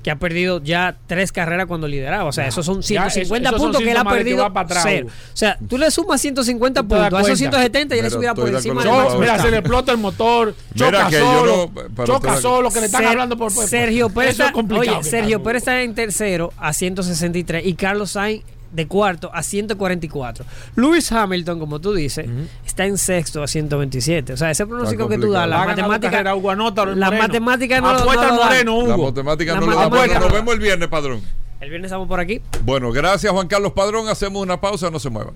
[0.07, 2.29] Que ha perdido ya tres carreras cuando lideraba.
[2.29, 4.37] O sea, esos son Ya, 150 eso- esos son puntos que él ha perdido.
[4.43, 5.07] va para atrás, cero.
[5.09, 7.57] O sea, tú le sumas 150 Tú te das puntos a esos cuenta.
[7.57, 10.55] 170 y él Pero estuviera por encima de Yo, mira, se le explota el motor,
[10.73, 14.35] choca que solo, no- choca solo, que le están Ser- hablando por, por- Sergio Pérez,
[14.35, 18.43] Eso es está, complicado oye, Sergio Pérez está en tercero a 163 y Carlos Sainz
[18.71, 20.45] de cuarto a 144.
[20.75, 22.27] Lewis Hamilton, como tú dices,
[22.65, 24.33] está en sexto a 127.
[24.33, 27.11] O sea, ese pronóstico que tú das, la la matemática, carrera, Hugo, anótalo, el la
[27.11, 28.27] matemática no, lo- Apuesta
[28.63, 29.77] no lo La matemática La no lo da.
[29.89, 31.21] matemática Bueno, no nos vemos el viernes, padrón.
[31.59, 32.39] El viernes estamos por aquí.
[32.63, 34.07] Bueno, gracias Juan Carlos Padrón.
[34.09, 35.33] Hacemos una pausa, no se muevan.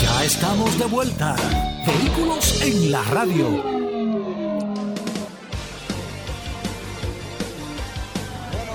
[0.00, 1.36] Ya estamos de vuelta.
[1.86, 3.62] Vehículos en la radio.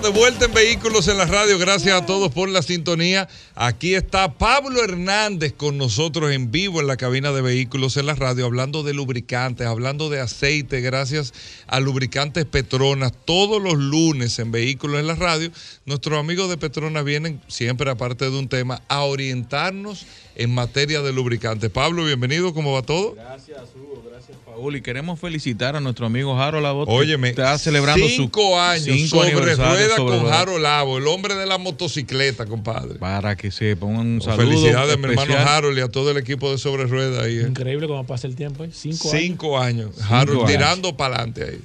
[0.02, 3.28] De vuelta en Vehículos en la Radio, gracias a todos por la sintonía.
[3.56, 8.14] Aquí está Pablo Hernández con nosotros en vivo en la cabina de Vehículos en la
[8.14, 11.34] Radio, hablando de lubricantes, hablando de aceite, gracias
[11.66, 13.12] a Lubricantes Petronas.
[13.26, 15.52] Todos los lunes en Vehículos en la Radio,
[15.86, 21.12] nuestros amigos de Petronas vienen siempre, aparte de un tema, a orientarnos en materia de
[21.12, 21.72] lubricantes.
[21.72, 23.16] Pablo, bienvenido, ¿cómo va todo?
[23.16, 24.07] Gracias, Hugo.
[24.28, 24.75] Gracias, Paul.
[24.75, 26.84] Y queremos felicitar a nuestro amigo Jaro Lavo.
[26.88, 30.28] Óyeme, está celebrando cinco su años cinco sobre rueda sobre con.
[30.30, 32.95] Jaro Lavo, el hombre de la motocicleta, compadre.
[32.99, 34.47] Para que sepan un saludo.
[34.49, 35.34] Felicidades a mi hermano.
[35.38, 37.38] Harold y a todo el equipo de Sobre Rueda ahí.
[37.38, 37.47] eh.
[37.47, 38.69] Increíble cómo pasa el tiempo, ¿eh?
[38.73, 39.21] Cinco, años.
[39.21, 39.91] Cinco años.
[40.09, 40.51] Harold años.
[40.51, 41.61] tirando para adelante ahí.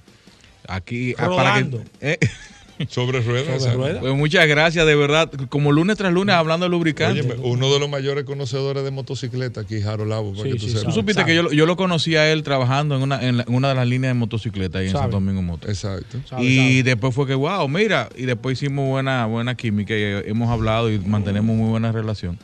[0.69, 1.83] Aquí, ah, para Rodando.
[1.99, 2.19] que, eh,
[2.89, 3.59] Sobre Rueda.
[3.61, 5.31] Sobre pues muchas gracias, de verdad.
[5.49, 7.27] Como lunes tras lunes hablando de lubricantes.
[7.43, 10.71] Uno de los mayores conocedores de motocicleta aquí, Harold Lavo, para Sí, que tú sí,
[10.71, 10.85] sepas.
[10.85, 11.33] Tú supiste sabe.
[11.33, 13.69] que yo, lo- yo lo conocí a él trabajando en una, en, la- en una
[13.71, 14.93] de las líneas de motocicleta ahí en.
[14.93, 15.69] Santo Domingo Moto.
[15.69, 16.19] Exacto.
[16.29, 16.83] Sabe, Y sabe.
[16.83, 20.91] después fue que, wow, mira, y después hicimos buena, buena química y eh, hemos hablado
[20.91, 22.39] y mantenemos muy buena relación.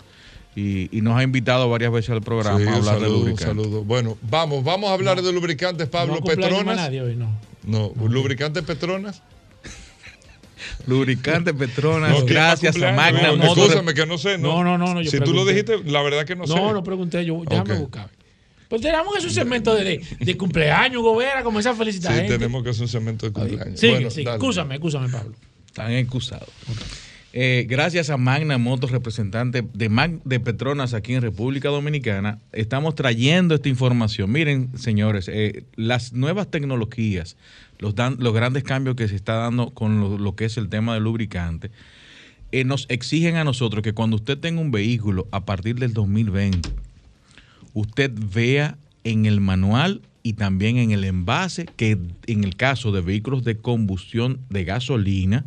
[0.57, 3.47] Y, y nos ha invitado varias veces al programa Sí, a hablar de saludo, lubricantes.
[3.65, 3.85] saludo.
[3.85, 6.15] Bueno, vamos, vamos a hablar de lubricantes, Pablo.
[6.17, 6.77] no Petronas.
[6.77, 7.31] nadie hoy, no.
[7.65, 9.23] No, lubricantes Petronas.
[10.87, 13.33] Lubricante Petronas, No, ¿quién gracias a Magna?
[13.37, 13.45] No.
[13.45, 14.39] Escúchame que no sé.
[14.39, 15.73] No, No, no, no, no, yo si tú lo pregunté.
[15.73, 16.55] dijiste, la verdad que no, sé.
[16.55, 17.43] No, no pregunté yo.
[17.49, 17.81] Déjame Ok.
[17.81, 18.11] buscar.
[18.69, 22.35] Pues tenemos esos segmentos de, de, de cumpleaños, Gobera, comenzar a felicitar Sí, gente.
[22.35, 23.81] tenemos que hacer un segmento de cumpleaños.
[23.81, 24.31] Sigue, Bueno, dale.
[24.33, 25.35] Escúchame, escúchame, Pablo.
[25.67, 26.49] Están excusados.
[27.35, 32.95] Eh, gracias a Magna Motos, representante de, Mag- de Petronas aquí en República Dominicana, estamos
[32.95, 34.33] trayendo esta información.
[34.33, 37.37] Miren, señores, eh, las nuevas tecnologías,
[37.81, 41.05] los, grandes cambios que se está dando con lo, lo que es el tema del
[41.05, 41.71] lubricante,
[42.51, 46.71] eh, nos exigen a nosotros que cuando usted tenga un vehículo a partir del 2020,
[47.75, 53.03] usted vea en el manual y también en el envase que en el caso de
[53.03, 55.45] vehículos de combustión de gasolina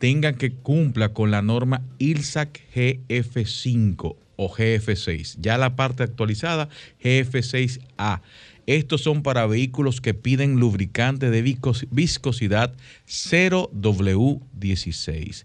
[0.00, 5.36] tengan que cumpla con la norma ILSAC GF5 o GF6.
[5.38, 6.68] Ya la parte actualizada
[7.04, 8.22] GF6A.
[8.66, 12.72] Estos son para vehículos que piden lubricante de viscos- viscosidad
[13.06, 15.44] 0W16.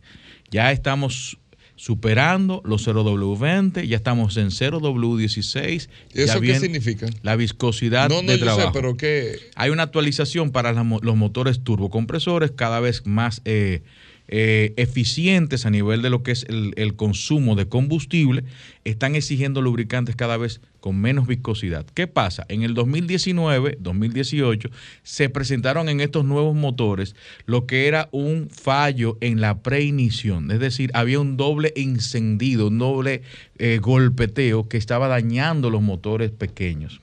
[0.51, 1.37] Ya estamos
[1.77, 5.89] superando los 0W20, ya estamos en 0W16.
[6.13, 7.07] ¿Eso qué significa?
[7.21, 8.95] La viscosidad No, no, de trabajo.
[8.97, 9.39] sé.
[9.55, 13.81] Hay una actualización para los motores turbocompresores cada vez más eh,
[14.27, 18.43] eh, eficientes a nivel de lo que es el, consumo de combustible.
[18.83, 21.85] Están exigiendo lubricantes cada vez con menos viscosidad.
[21.93, 22.45] ¿Qué pasa?
[22.49, 24.69] En el 2019, 2018,
[25.03, 27.15] se presentaron en estos nuevos motores
[27.45, 30.51] lo que era un fallo en la preignición.
[30.51, 33.21] Es decir, había un doble encendido, un doble
[33.57, 37.01] eh, golpeteo que estaba dañando los motores pequeños.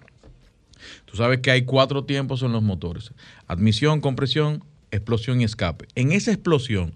[1.05, 3.13] Tú sabes que hay cuatro tiempos en los motores.
[3.47, 4.65] Admisión, compresión,
[4.97, 5.87] explosión y escape.
[5.95, 6.93] En esa explosión,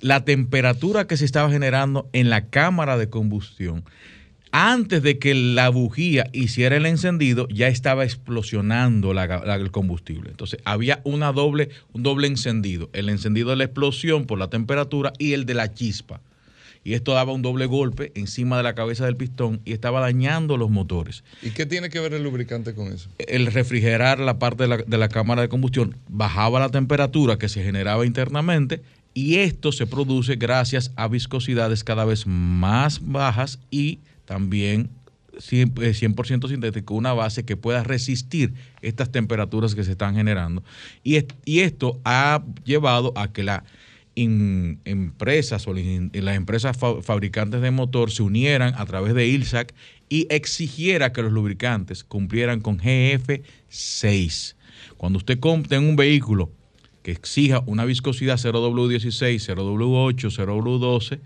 [0.00, 3.84] la temperatura que se estaba generando en la cámara de combustión,
[4.52, 9.24] antes de que la bujía hiciera el encendido, ya estaba explosionando la-
[9.54, 10.30] el combustible.
[10.30, 12.90] Entonces, había una doble, un doble encendido.
[12.92, 16.20] El encendido de la explosión por la temperatura y el de la chispa.
[16.82, 20.56] Y esto daba un doble golpe encima de la cabeza del pistón y estaba dañando
[20.56, 23.10] los motores ¿Y qué tiene que ver el lubricante con eso?
[23.18, 27.48] el refrigerar la parte de la, de la cámara de combustión bajaba la temperatura que
[27.48, 33.98] se generaba internamente y esto se produce gracias a viscosidades cada vez más bajas y
[34.24, 34.90] también
[35.40, 38.52] 100%, eh, 100% sintético, una base que pueda resistir
[38.82, 40.62] estas temperaturas que se están generando.
[41.02, 43.64] Y, y esto ha llevado a que la
[44.22, 49.74] empresas o las empresas fa- fabricantes de motor se unieran a través de ILSAC
[50.08, 54.54] y exigiera que los lubricantes cumplieran con GF6.
[54.96, 56.50] Cuando usted compre un vehículo
[57.02, 61.20] que exija una viscosidad 0W16, 0W8, 0W12,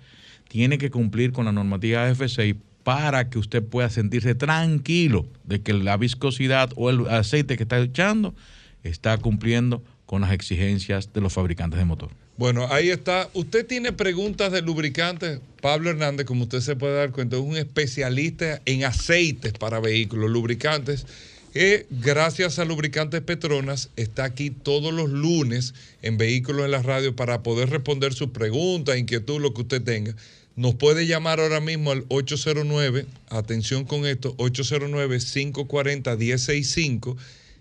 [0.49, 5.73] tiene que cumplir con la normativa GF6 para que usted pueda sentirse tranquilo de que
[5.73, 8.35] la viscosidad o el aceite que está echando
[8.83, 12.11] está cumpliendo con las exigencias de los fabricantes de motor.
[12.37, 13.31] Bueno, ahí está.
[13.33, 15.39] Usted tiene preguntas de lubricantes.
[15.61, 20.29] Pablo Hernández, como usted se puede dar cuenta, es un especialista en aceites para vehículos,
[20.31, 21.07] lubricantes.
[21.53, 27.15] Que gracias a Lubricantes Petronas está aquí todos los lunes en Vehículos en la Radio
[27.15, 30.17] para poder responder sus preguntas, inquietud, lo que usted tenga.
[30.57, 37.17] Nos puede llamar ahora mismo al 809, atención con esto, 809-540-1065.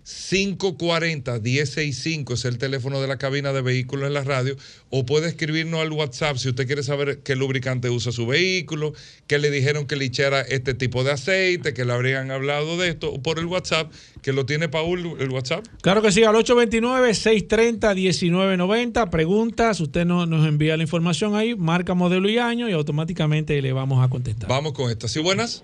[0.05, 4.55] 540-1065 es el teléfono de la cabina de vehículos en la radio.
[4.89, 8.93] O puede escribirnos al WhatsApp si usted quiere saber qué lubricante usa su vehículo,
[9.27, 12.89] que le dijeron que le echara este tipo de aceite, que le habrían hablado de
[12.89, 13.91] esto, o por el WhatsApp,
[14.21, 15.65] que lo tiene Paul, el WhatsApp.
[15.81, 19.09] Claro que sí, al 829-630-1990.
[19.09, 23.73] Preguntas, usted no- nos envía la información ahí, marca modelo y año y automáticamente le
[23.73, 24.49] vamos a contestar.
[24.49, 25.07] Vamos con esta.
[25.07, 25.63] ¿Sí, buenas?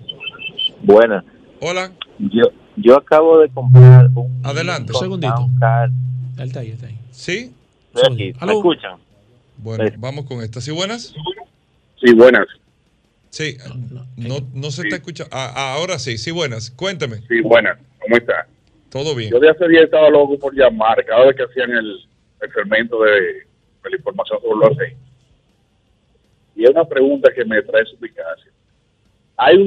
[0.84, 1.24] Buenas.
[1.62, 1.92] Hola.
[2.20, 2.44] Yo,
[2.82, 4.42] yo acabo de comprar un.
[4.44, 4.94] Adelante.
[4.94, 5.50] Un segundito.
[5.60, 5.90] Car.
[6.38, 6.98] Está ahí, está ahí.
[7.12, 7.54] ¿Sí?
[8.06, 8.34] Aquí.
[8.46, 8.98] ¿Me escuchan?
[9.58, 10.62] Bueno, vamos con esta.
[10.62, 11.14] ¿Sí, buenas?
[12.02, 12.48] Sí, buenas.
[13.30, 13.58] Sí,
[14.16, 15.30] no, no se está escuchando.
[15.36, 16.72] Ah, ahora sí, sí, buenas.
[16.72, 17.18] Cuénteme.
[17.28, 17.78] Sí, buenas.
[18.00, 18.48] ¿Cómo está?
[18.90, 19.32] Todo bien.
[19.32, 22.08] Yo de hace día estaba loco por llamar cada vez que hacían el,
[22.42, 24.98] el fermento de, de la información sobre los aceites.
[26.56, 28.52] Y es una pregunta que me trae suplicacia.
[29.38, 29.58] Hay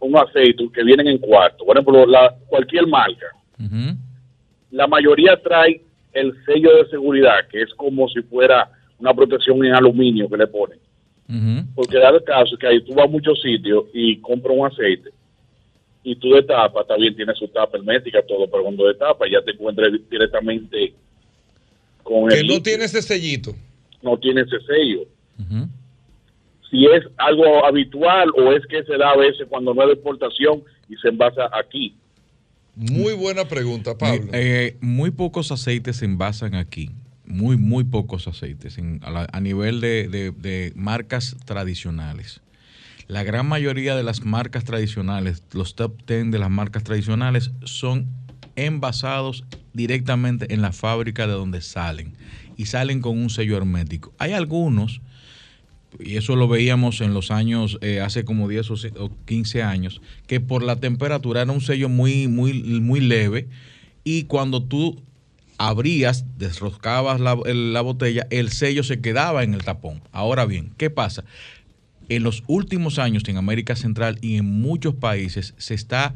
[0.00, 3.26] unos un aceites que vienen en cuarto, por ejemplo, la, cualquier marca.
[4.70, 5.80] La mayoría trae
[6.12, 10.46] el sello de seguridad, que es como si fuera una protección en aluminio que le
[10.46, 10.78] ponen.
[11.74, 15.10] Porque da el caso que ahí tú vas a muchos sitios y compras un aceite
[16.02, 19.26] y tú de tapa, está bien, tiene su tapa hermética, todo, pero cuando de tapa
[19.30, 20.94] ya te encuentras directamente
[22.02, 22.62] con Que el no líquido.
[22.62, 23.54] tiene ese sellito.
[24.02, 25.00] no tiene ese sello.
[26.70, 30.62] Si es algo habitual o es que se da a veces cuando no de exportación
[30.88, 31.96] y se envasa aquí.
[32.74, 34.28] Muy buena pregunta, Pablo.
[34.32, 36.90] Eh, muy pocos aceites se envasan aquí.
[37.26, 42.40] Muy, muy pocos aceites en- a, la- a nivel de, de- de marcas tradicionales.
[43.06, 48.06] La gran mayoría de las marcas tradicionales, los top 10 de las marcas tradicionales, son
[48.56, 52.14] envasados directamente en la fábrica de donde salen
[52.56, 54.12] y salen con un sello hermético.
[54.18, 55.00] Hay algunos,
[55.98, 59.62] y eso lo veíamos en los años, eh, hace como 10 o se- o 15
[59.62, 63.48] años, que por la temperatura era un sello muy, muy, muy leve
[64.04, 65.00] y cuando tú
[65.56, 70.02] abrías, desroscabas la, la botella, el sello se quedaba en el tapón.
[70.12, 71.24] Ahora bien, ¿qué pasa?
[72.08, 76.14] En los últimos años en América Central y en muchos países se está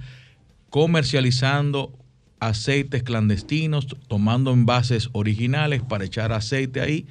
[0.71, 1.93] comercializando
[2.41, 7.07] aceites clandestinos, tomando envases originales para echar aceite ahí,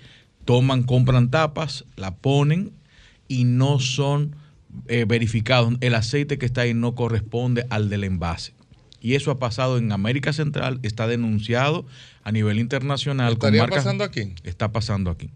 [0.45, 2.71] toman, compran tapas, la ponen
[3.27, 4.35] y no son
[4.87, 5.73] eh, verificados.
[5.81, 8.53] El aceite que está ahí no corresponde al del envase.
[9.01, 11.85] Y eso ha pasado en América Central, está denunciado
[12.23, 13.37] a nivel internacional.
[13.37, 14.33] con ¿Estaría marcas- pasando aquí?
[14.43, 15.29] Está pasando aquí.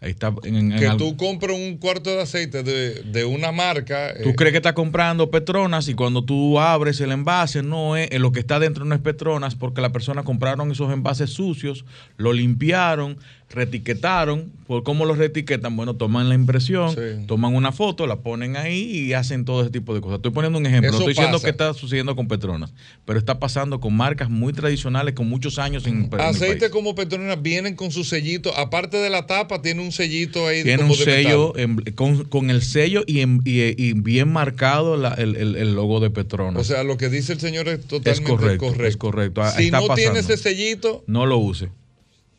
[0.00, 4.12] Está en, en Que tú compras un cuarto de aceite de, de una marca.
[4.20, 8.08] Tú eh, crees que estás comprando Petronas y cuando tú abres el envase, no es,
[8.10, 11.84] eh, lo que está dentro no es Petronas porque las personas compraron esos envases sucios,
[12.16, 13.16] lo limpiaron,
[13.52, 14.50] retiquetaron.
[14.66, 15.76] ¿Por cómo los retiquetan?
[15.76, 16.94] Bueno, toman la impresión,
[17.26, 20.16] toman una foto, la ponen ahí y hacen todo ese tipo de cosas.
[20.16, 22.72] Estoy poniendo un ejemplo, no estoy diciendo que está sucediendo con Petronas,
[23.04, 26.72] pero está pasando con marcas muy tradicionales con muchos años en, en el Aceite país.
[26.72, 28.56] como Petronas vienen con su sellito.
[28.56, 30.62] Aparte de la tapa, tiene un sellito ahí.
[30.62, 31.52] Tiene como un de sello
[31.94, 36.08] con, con el sello y, y- y bien marcado la- el, el- el logo de
[36.10, 36.60] Petronas.
[36.62, 38.86] O sea, lo que dice el señor es es totalmente correcto, correcto.
[38.86, 39.42] es correcto.
[39.42, 41.68] Ah, Si está no tiene ese sellito, No lo use.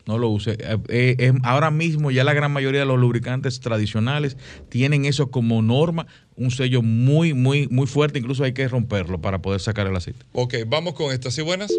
[0.06, 0.52] No lo use.
[0.60, 4.36] Eh, eh, ahora mismo ya la gran mayoría de los lubricantes tradicionales
[4.68, 8.18] tienen eso como norma, un sello muy, muy, muy fuerte.
[8.18, 10.24] Incluso hay que romperlo para poder sacar el aceite.
[10.32, 11.34] ok, vamos con estas.
[11.34, 11.72] ¿Sí buenas?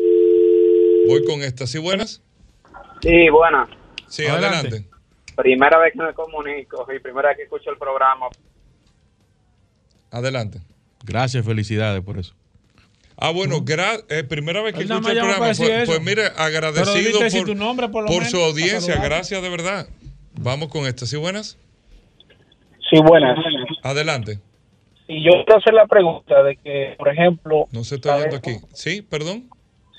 [1.07, 1.69] Voy con estas.
[1.69, 2.23] ¿Sí buenas?
[3.01, 3.67] Sí, buena.
[4.07, 4.85] Sí, adelante.
[5.35, 8.27] Primera vez que me comunico y primera vez que escucho el programa.
[10.09, 10.61] Adelante.
[11.03, 12.33] Gracias, felicidades por eso.
[13.17, 15.45] Ah, bueno, gra- eh, primera vez que Él escucho el programa.
[15.45, 19.01] Pues, pues mire, agradecido por, nombre, menos, su audiencia.
[19.01, 19.87] Gracias, de verdad.
[20.39, 21.09] Vamos con estas.
[21.09, 21.57] ¿Sí buenas?
[22.89, 23.37] Sí, buenas.
[23.83, 24.39] Adelante.
[25.07, 28.57] Y yo quiero hacer la pregunta de que, por ejemplo, No se está oyendo aquí.
[28.73, 29.49] Sí, perdón.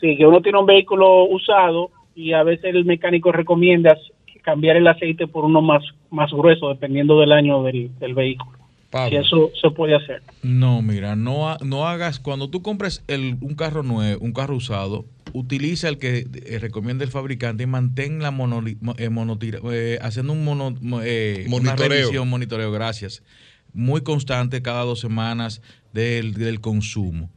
[0.01, 3.97] si que uno tiene un vehículo usado y a veces el mecánico recomienda
[4.43, 8.56] cambiar el aceite por uno más, más grueso, dependiendo del año del, del vehículo.
[8.91, 9.11] Pablo.
[9.21, 10.23] Si eso se puede hacer.
[10.43, 15.07] No, mira, no, no hagas, cuando tú compres el, un carro nuevo, un carro usado,
[15.33, 19.99] utiliza el que eh, recomienda el fabricante y mantén la monoli- mo- eh, monotira- eh,
[20.01, 21.03] haciendo un mono, una
[21.49, 21.89] Monitoreo.
[21.89, 23.23] revisión, monitoreo, gracias,
[23.73, 25.61] muy constante cada dos semanas
[25.93, 27.31] del, del consumo.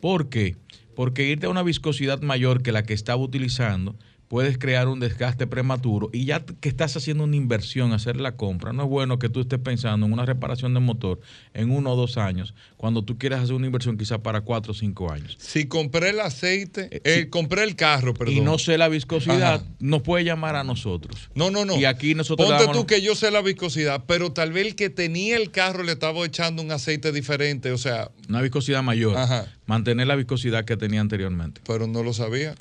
[0.00, 0.56] ¿Por qué?
[0.96, 3.96] Porque irte a una viscosidad mayor que la que estaba utilizando
[4.28, 8.72] puedes crear un desgaste prematuro y ya que estás haciendo una inversión, hacer la compra,
[8.72, 11.20] no es bueno que tú estés pensando en una reparación de motor
[11.54, 14.74] en uno o dos años, cuando tú quieras hacer una inversión quizá para cuatro o
[14.74, 15.36] cinco años.
[15.38, 18.34] Si compré el aceite, eh, compré el carro, perdón.
[18.34, 19.64] Y no sé la viscosidad, Ajá.
[19.78, 21.30] nos puede llamar a nosotros.
[21.34, 21.78] No, no, no.
[21.78, 24.90] Y aquí nosotros Ponte tú que yo sé la viscosidad, pero tal vez el que
[24.90, 29.16] tenía el carro le estaba echando un aceite diferente, o sea, Una viscosidad mayor.
[29.16, 29.46] Ajá.
[29.66, 31.60] Mantener la viscosidad que tenía anteriormente.
[31.66, 32.54] pero no lo sabía.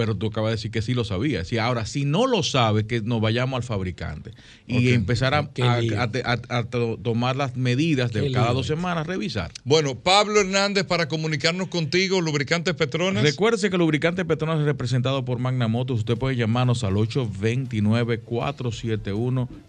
[0.00, 1.52] Pero tú acabas de decir que sí lo sabías.
[1.52, 4.30] Y ahora, si no lo sabes, que nos vayamos al fabricante
[4.66, 4.94] y Ok.
[4.94, 6.00] empezar a, Qué a- lío.
[6.00, 8.54] a- a- a to- tomar las medidas de Qué cada lío.
[8.54, 9.52] dos semanas, revisar.
[9.64, 13.22] Bueno, Pablo Hernández para comunicarnos contigo, Lubricantes Petronas.
[13.22, 15.98] Recuerde que el lubricante Petronas es representado por Magna Motos.
[15.98, 16.96] Usted puede llamarnos al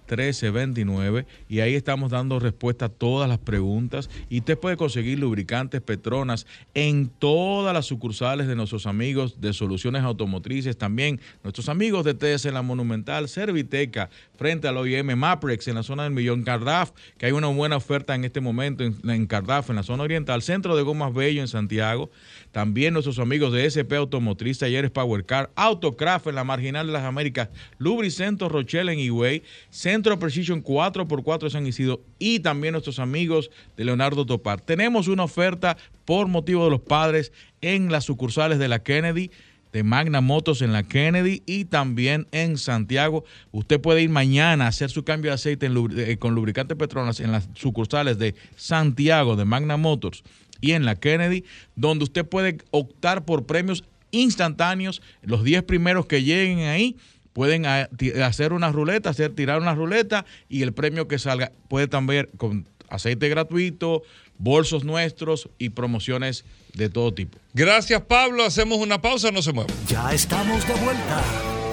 [0.08, 4.10] 829-471-1329 y ahí estamos dando respuesta a todas las preguntas.
[4.30, 10.04] Y usted puede conseguir lubricantes Petronas en todas las sucursales de nuestros amigos de Soluciones
[10.22, 10.78] Automotrices.
[10.78, 15.84] También nuestros amigos de TS en la Monumental, Serviteca, frente al OIM Maprex en la
[15.84, 19.70] zona del Millón Cardaf, que hay una buena oferta en este momento en, en Cardaf,
[19.70, 22.12] en la zona oriental, Centro de Gomas Bello en Santiago.
[22.52, 27.04] También nuestros amigos de SP Automotriz, Talleres Power Car, Autocraft en la Marginal de las
[27.04, 33.50] Américas, Lubricento Rochelle en Higüey, Centro Precision 4x4 de San Isidro y también nuestros amigos
[33.78, 34.62] de Leonardo Topar.
[34.62, 39.32] Tenemos una oferta por motivo de los padres en las sucursales de la Kennedy
[39.74, 43.24] de Magna Motos en la Kennedy y también en Santiago.
[43.52, 47.32] Usted puede ir mañana a hacer su cambio de aceite eh, con lubricante Petronas en
[47.32, 50.24] las sucursales de Santiago de Magna Motors
[50.60, 51.44] y en la Kennedy,
[51.76, 55.02] donde usted puede optar por premios instantáneos.
[55.24, 56.98] Los 10 primeros que lleguen ahí
[57.34, 62.30] pueden hacer una ruleta, hacer tirar una ruleta y el premio que salga puede también
[62.38, 64.04] con aceite gratuito,
[64.42, 67.38] bolsos nuestros y promociones de todo tipo.
[67.54, 68.44] Gracias, Pablo.
[68.44, 69.74] Hacemos una pausa, no se muevan.
[69.88, 71.22] Ya estamos de vuelta.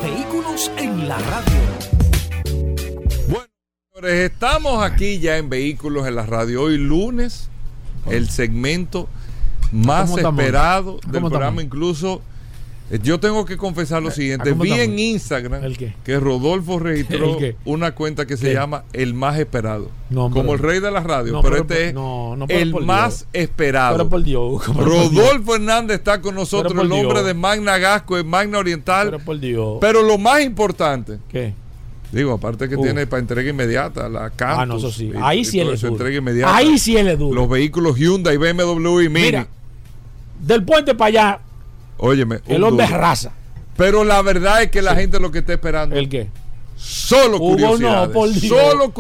[0.03, 1.89] Vehículos en la radio.
[3.95, 6.63] Señores, estamos aquí ya en Vehículos en la Radio.
[6.63, 7.49] Hoy lunes,
[8.09, 9.09] el segmento
[9.73, 11.63] más esperado del ¿Cómo programa.
[11.63, 12.23] Incluso,
[13.03, 14.51] yo tengo que confesar lo siguiente.
[14.51, 14.89] ¿cómo Vi estamos?
[14.93, 15.95] en Instagram ¿El qué?
[16.05, 17.37] que Rodolfo registró
[17.67, 18.55] una cuenta que se ¿Qué?
[18.55, 19.91] llama El Más Esperado.
[20.11, 21.33] No, como el rey de la radio.
[21.35, 23.29] No, pero, pero este por- es el más Dios.
[23.45, 23.97] esperado.
[23.99, 24.67] Pero por Dios.
[24.75, 27.27] Rodolfo Hernández está con nosotros, el hombre Dios.
[27.27, 29.09] de Magna Gasco, de Magna Oriental.
[29.11, 29.79] Pero por Dios.
[29.81, 31.19] Pero lo más importante.
[31.29, 31.53] ¿Qué?
[32.11, 32.83] Digo, aparte que Uh.
[32.83, 34.59] tiene para entrega inmediata, la Campus.
[34.63, 35.11] Ah, no, eso sí.
[35.15, 35.97] y- Ahí y sí él es eso, duro.
[35.99, 36.57] entrega inmediata.
[36.57, 37.35] Ahí sí él es duro.
[37.35, 39.27] Los vehículos Hyundai, BMW y Mini.
[39.27, 39.47] Mira,
[40.41, 41.41] del puente para allá,
[41.99, 42.41] Óyeme.
[42.47, 43.33] el hombre es raza.
[43.77, 45.95] Pero la verdad es que la gente lo que está esperando.
[45.97, 46.29] ¿El qué?
[46.77, 48.09] Solo Hugo, curiosidades.
[48.09, 48.47] no, por Dios.
[48.49, 48.93] Solo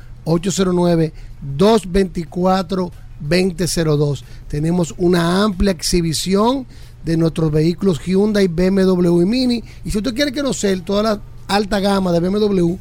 [3.23, 4.23] 809-224-2002.
[4.49, 6.67] Tenemos una amplia exhibición
[7.05, 9.65] de nuestros vehículos Hyundai, BMW y Mini.
[9.85, 12.77] Y si usted quiere conocer toda la alta gama de BMW,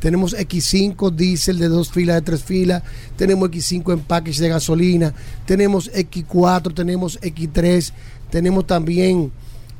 [0.00, 2.82] tenemos X5 diésel de dos filas, de tres filas.
[3.16, 5.14] Tenemos X5 en package de gasolina.
[5.44, 7.92] Tenemos X4, tenemos X3.
[8.30, 9.32] Tenemos también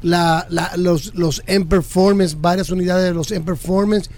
[0.03, 4.11] los, los M-Performance, varias unidades de los M-Performance.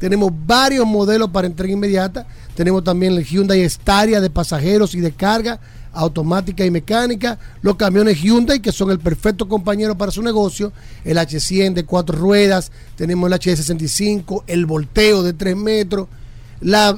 [0.00, 2.26] Tenemos varios modelos para entrega inmediata.
[2.58, 5.60] Tenemos también el Hyundai Staria de pasajeros y de carga,
[5.92, 7.38] automática y mecánica.
[7.62, 10.72] Los camiones Hyundai, que son el perfecto compañero para su negocio.
[11.04, 12.72] El H100 de cuatro ruedas.
[12.96, 16.08] Tenemos el H65, el volteo de 3 metros.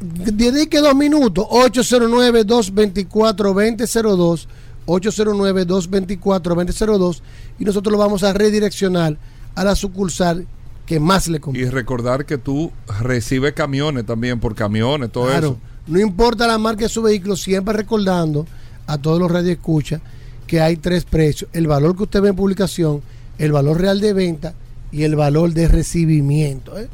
[0.00, 4.46] dedique dos minutos, 809-224-2002,
[4.90, 7.20] 809-224-2002
[7.58, 9.16] y nosotros lo vamos a redireccionar
[9.54, 10.46] a la sucursal
[10.86, 11.68] que más le conviene.
[11.68, 15.58] Y recordar que tú recibes camiones también por camiones, todo Claro, eso.
[15.86, 18.46] no importa la marca de su vehículo, siempre recordando
[18.86, 20.00] a todos los radioescuchas
[20.46, 23.02] que hay tres precios: el valor que usted ve en publicación,
[23.38, 24.54] el valor real de venta
[24.90, 26.76] y el valor de recibimiento.
[26.78, 26.88] ¿eh?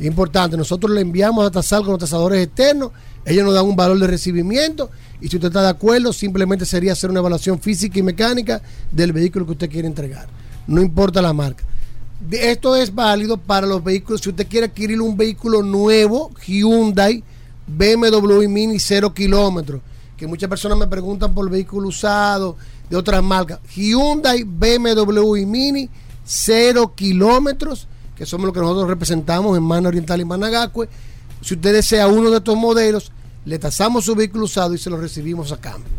[0.00, 2.90] Importante, nosotros le enviamos a tasar con los tasadores externos,
[3.24, 4.90] ellos nos dan un valor de recibimiento
[5.20, 8.60] y si usted está de acuerdo, simplemente sería hacer una evaluación física y mecánica
[8.90, 10.26] del vehículo que usted quiere entregar.
[10.66, 11.64] No importa la marca.
[12.30, 14.20] Esto es válido para los vehículos.
[14.20, 17.22] Si usted quiere adquirir un vehículo nuevo, Hyundai,
[17.66, 19.80] BMW Mini 0 kilómetros,
[20.16, 22.56] que muchas personas me preguntan por vehículo usado
[22.88, 23.60] de otras marcas.
[23.74, 25.88] Hyundai, BMW Mini
[26.24, 30.88] 0 kilómetros, que somos los que nosotros representamos en Mano Oriental y Managacue.
[31.40, 33.12] Si usted desea uno de estos modelos,
[33.44, 35.90] le tasamos su vehículo usado y se lo recibimos a cambio.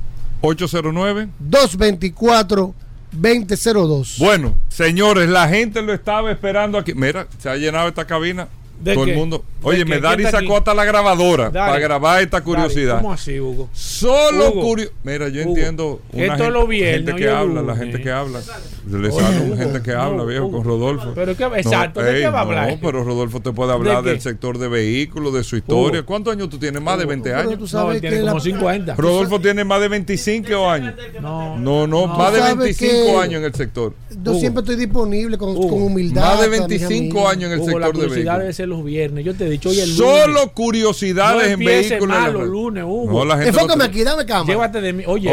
[0.41, 1.29] 809.
[1.39, 2.73] 224
[3.11, 4.17] 2002.
[4.19, 6.93] Bueno, señores, la gente lo estaba esperando aquí.
[6.93, 8.47] Mira, se ha llenado esta cabina.
[8.79, 9.11] ¿De Todo qué?
[9.11, 9.45] el mundo.
[9.61, 12.97] ¿De Oye, me ¿Quién Dari sacó hasta la grabadora para grabar esta curiosidad.
[12.97, 13.69] ¿Cómo así, Hugo?
[13.71, 14.97] Solo curiosidad.
[15.03, 15.49] Mira, yo Hugo.
[15.51, 16.01] entiendo.
[16.11, 18.01] Esto gente, lo viernes, gente que habla, Hugo, la gente eh.
[18.01, 18.41] que habla.
[18.90, 20.57] Le Oye, sale Hugo, gente que no, habla, viejo, Hugo.
[20.57, 21.12] con Rodolfo.
[21.16, 22.72] Pero qué- exacto, ¿de ey, qué va a hablar?
[22.72, 25.99] No, pero Rodolfo te puede hablar ¿De del sector de vehículos, de su historia.
[26.02, 26.06] Hugo.
[26.06, 26.82] ¿Cuántos años tú tienes?
[26.82, 27.57] Más de 20 Pero años.
[27.60, 28.95] tú sabes No, tiene que la- como 50.
[28.95, 30.94] Rodolfo tiene más de 25 años.
[31.22, 32.16] No, No, no, No.
[32.16, 33.94] más de Tú sabes 25 que- años en el sector.
[34.24, 34.40] Yo Hugo.
[34.40, 35.70] siempre estoy disponible con, Hugo.
[35.70, 36.22] con humildad.
[36.22, 37.32] Más de para mis 25 amigos.
[37.32, 38.56] años en el Hugo, la sector de curiosidad debe vehículos.
[38.56, 39.26] ser los viernes.
[39.26, 40.16] Yo te he dicho, oye, el lunes.
[40.24, 42.03] Solo curiosidades no en vehículos.
[42.03, 43.12] en la mal los lunes, Hugo.
[43.12, 44.45] No, la gente no Enfócame aquí, dame cámara.
[44.53, 45.03] Llévate de mí.
[45.07, 45.30] Oye,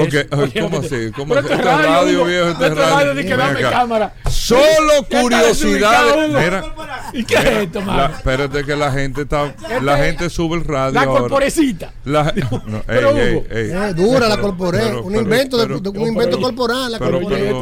[0.60, 1.10] ¿cómo así?
[1.14, 1.40] ¿Cómo así?
[1.42, 3.12] esto es Esto es radio, viejo, esto es Esto es radio.
[3.48, 3.70] Dame acá.
[3.70, 4.14] cámara.
[4.30, 4.60] Solo
[5.08, 6.64] ¿Qué está curiosidades.
[7.12, 8.14] ¿Y qué es esto, la- mano?
[8.14, 11.20] espérate que la gente está, la gente sube el radio La ahora.
[11.20, 11.92] corporecita.
[12.04, 12.24] La,
[12.66, 13.44] no, Pero, ey, ey, Hugo.
[13.50, 13.70] ey.
[13.70, 14.96] Eh, dura la corporé.
[14.96, 16.92] un invento, de- un invento corporal.
[16.92, 17.52] La corporé.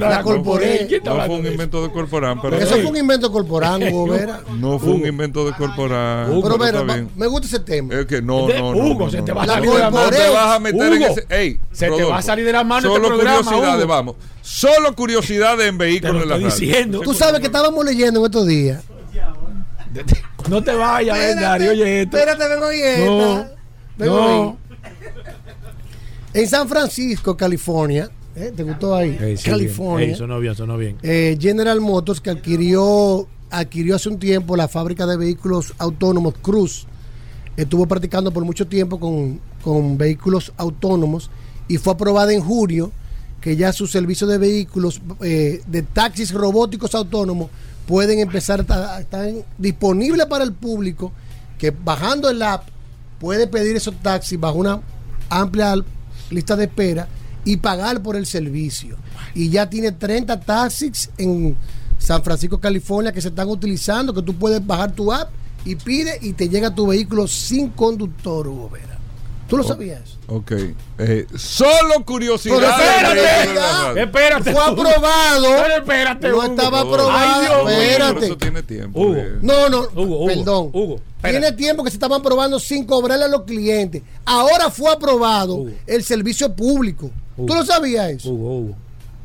[0.00, 0.86] La corporé.
[0.88, 4.08] ¿Quién está No fue un invento de corporal, pero Eso fue un invento corporal, Hugo
[4.12, 4.40] Vera.
[4.58, 6.26] no fue un invento de corporal.
[6.42, 6.84] Pero pero
[7.16, 7.94] me gusta ese tema.
[7.94, 8.78] Es que no, no, no.
[8.78, 10.10] Hugo, se te va a salir de la No mano.
[10.10, 11.26] te vas a meter en ese.
[11.28, 14.16] Ey, se te va a salir de la mano Solo este programa, curiosidades, vamos.
[14.48, 16.66] Solo curiosidades en vehículos lo en la estoy radio.
[16.66, 17.00] diciendo.
[17.00, 18.82] Tú sabes que estábamos leyendo en estos días.
[20.48, 22.16] No te vayas, ven, Dari, oye esto.
[22.16, 23.04] Espérate, vengo esta.
[23.06, 23.46] No,
[23.98, 24.58] Vengo no.
[24.84, 24.90] ahí.
[26.34, 28.08] En San Francisco, California.
[28.36, 28.52] ¿eh?
[28.54, 29.18] ¿Te gustó ahí?
[29.36, 29.98] Sí, California.
[29.98, 30.10] bien.
[30.10, 30.96] Ey, sonó bien, sonó bien.
[31.02, 36.86] eh, General Motors que adquirió adquirió hace un tiempo la fábrica de vehículos autónomos Cruz.
[37.56, 41.30] Estuvo practicando por mucho tiempo con, con vehículos autónomos
[41.68, 42.92] y fue aprobada en junio
[43.46, 47.48] que ya sus servicios de vehículos eh, de taxis robóticos autónomos
[47.86, 51.12] pueden empezar a estar disponibles para el público
[51.56, 52.66] que bajando el app
[53.20, 54.80] puede pedir esos taxis bajo una
[55.28, 55.76] amplia
[56.28, 57.06] lista de espera
[57.44, 58.96] y pagar por el servicio.
[59.32, 61.56] Y ya tiene 30 taxis en
[62.00, 65.30] San Francisco, California, que se están utilizando, que tú puedes bajar tu app
[65.64, 68.95] y pide y te llega tu vehículo sin conductor, Hugo Vera.
[69.48, 70.16] ¿Tú lo sabías?
[70.28, 70.52] Ok.
[70.98, 72.68] Eh, solo curiosidades.
[72.76, 74.02] Pero espérate.
[74.02, 74.52] Espérate.
[74.52, 75.44] Fue aprobado.
[75.62, 76.44] Pero espérate, No Hugo.
[76.46, 77.10] estaba aprobado.
[77.12, 77.70] Ay, Dios mío.
[77.80, 78.26] espérate.
[78.26, 79.00] Eso tiene tiempo.
[79.00, 79.22] Hugo.
[79.42, 80.70] No, no, Hugo, Hugo, perdón.
[80.72, 81.30] Hugo, espérate.
[81.40, 84.02] Tiene tiempo que se estaban probando sin cobrarle a los clientes.
[84.24, 85.70] Ahora fue aprobado Hugo.
[85.86, 87.10] el servicio público.
[87.36, 87.46] Hugo.
[87.46, 88.30] ¿Tú lo sabías eso?
[88.30, 88.74] Hugo, Hugo.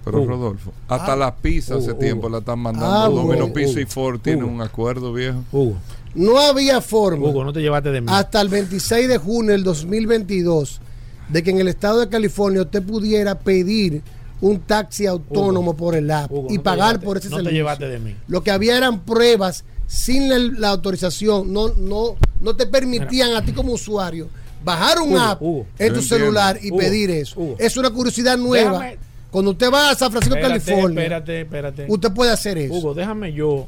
[0.03, 0.25] Pero.
[0.25, 2.95] Rodolfo, hasta las pizzas hace tiempo la están mandando.
[2.95, 5.43] Ah, Domino Pizza y Ford tienen un acuerdo, viejo.
[5.51, 5.75] Hugo.
[6.13, 8.07] No había forma Hugo, no te llevaste de mí.
[8.09, 10.81] hasta el 26 de junio del 2022
[11.29, 14.01] de que en el estado de California usted pudiera pedir
[14.41, 17.51] un taxi autónomo por el app Hugo, y no pagar llevaste- por ese no te
[17.51, 18.15] llevaste de mí.
[18.27, 23.43] Lo que había eran pruebas sin la, la autorización, no, no, no te permitían a
[23.45, 24.27] ti como usuario
[24.65, 25.59] bajar un Hugo, app Hugo.
[25.79, 26.01] en tu entiendo.
[26.01, 27.39] celular y Hugo, pedir eso.
[27.39, 27.55] Hugo.
[27.59, 28.79] Es una curiosidad nueva.
[28.79, 28.97] Déjame-
[29.31, 31.85] Cuando usted va a San Francisco, Espérate, California, espérate, espérate.
[31.87, 32.73] usted puede hacer eso.
[32.73, 33.65] Hugo, déjame yo,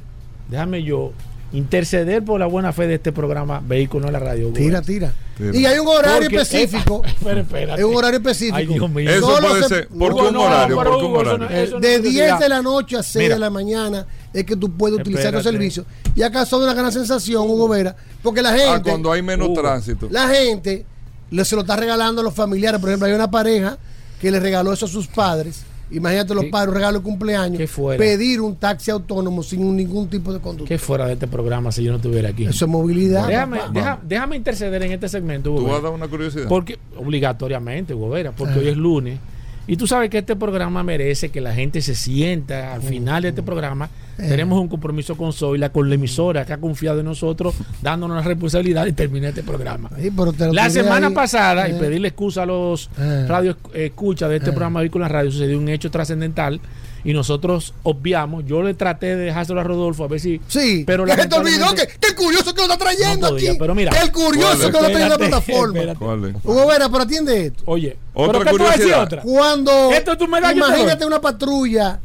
[0.49, 1.13] déjame yo
[1.53, 4.49] interceder por la buena fe de este programa Vehículo en la Radio.
[4.49, 5.13] Tira, tira.
[5.37, 5.55] Tira.
[5.57, 7.01] Y hay un horario Porque- específico.
[7.05, 7.81] eh, pero espérate.
[7.81, 8.57] Hay un horario específico.
[8.57, 9.09] Ay, Dios mío.
[9.09, 9.87] Eso Solo puede se- ser.
[9.87, 10.77] ¿Por qué un horario?
[10.77, 11.49] pero ¿Por qué un Hugo, eso horario?
[11.49, 12.39] no- eso no de es 10 curiosidad.
[12.39, 13.35] de la noche a 6 Mira.
[13.35, 15.85] de la mañana es que tú puedes utilizar los servicios.
[16.15, 19.47] Y acá son una gran sensación, Hugo Vera, porque la Ah, gente, cuando hay menos
[19.49, 19.61] Hugo.
[19.61, 20.07] tránsito.
[20.11, 20.85] la gente
[21.29, 22.79] le, se lo está regalando a los familiares.
[22.79, 23.77] Por ejemplo, hay una pareja
[24.19, 25.61] que le regaló eso a sus padres.
[25.91, 27.57] Imagínate los padres, un regalo de cumpleaños.
[27.57, 27.99] ¿Qué fuera?
[27.99, 30.67] Pedir un taxi autónomo sin ningún tipo de conducta.
[30.67, 32.45] ¿Qué fuera de este programa si yo no estuviera aquí?
[32.45, 33.27] Eso es movilidad.
[33.27, 36.47] déjame, deja- déjame interceder en este segmento, Hugo ¿Tú vas a dar una curiosidad?
[36.47, 38.59] Porque, obligatoriamente, Hugo Vera, porque Ah.
[38.59, 39.19] hoy es lunes.
[39.65, 43.29] Y tú sabes que este programa merece que la gente se sienta al final de
[43.29, 43.89] este programa.
[44.19, 44.27] Eh.
[44.27, 48.23] Tenemos un compromiso con Zoila, con la emisora que ha confiado en nosotros, dándonos la
[48.23, 49.89] responsabilidad de terminar este programa.
[49.99, 51.13] Sí, pero La semana ahí.
[51.13, 51.75] pasada, y Eh.
[51.79, 53.25] pedirle excusa a los Eh.
[53.27, 54.53] radio escucha de este Eh.
[54.53, 56.59] programa Vehículo en la Radio, sucedió un hecho trascendental
[57.03, 58.45] y nosotros obviamos.
[58.45, 60.39] Yo le traté de dejárselo a Rodolfo a ver si.
[60.47, 63.33] Sí, pero que se te olvidó que, que el curioso que lo está trayendo No
[63.33, 63.59] podía, aquí.
[63.59, 63.91] pero mira.
[64.01, 64.71] el curioso ¿Cuál que es?
[64.73, 65.79] lo está trayendo a la plataforma.
[65.79, 65.99] espérate.
[65.99, 66.35] ¿Cuál es?
[66.43, 67.63] Hugo Vera, pero atiende esto.
[67.65, 69.03] Oye, Otra ¿pero qué tú vas a decir curiosidad.
[69.03, 69.21] otra?
[69.23, 71.99] Cuando Esto tú me das, imagínate una patrulla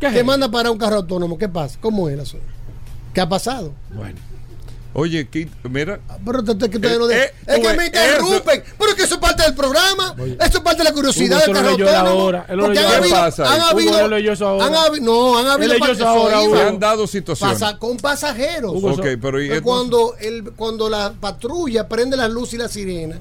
[0.00, 0.26] ¿Qué es que eso?
[0.26, 1.76] manda para un carro autónomo, ¿qué pasa?
[1.80, 2.46] ¿Cómo es el asunto?
[3.12, 3.72] ¿Qué ha pasado?
[3.94, 4.16] Bueno.
[4.98, 5.28] Oye,
[5.70, 6.00] mira.
[6.24, 9.42] Pero te- Eh, de- eh, es que me interrumpen, pero es que eso es parte
[9.44, 11.68] del programa, eso es parte de la curiosidad del carro
[12.04, 12.32] autónomo.
[12.66, 13.54] porque han habido, ¿Qué pasa ahí?
[13.54, 13.90] han habido,
[14.60, 15.68] han habi- no, han habido.
[16.56, 17.58] Se han dado situaciones.
[17.60, 18.72] Pasa- con pasajeros.
[18.72, 18.80] Hugo,
[19.62, 23.20] cuando, el, cuando la patrulla prende la luz y la sirena,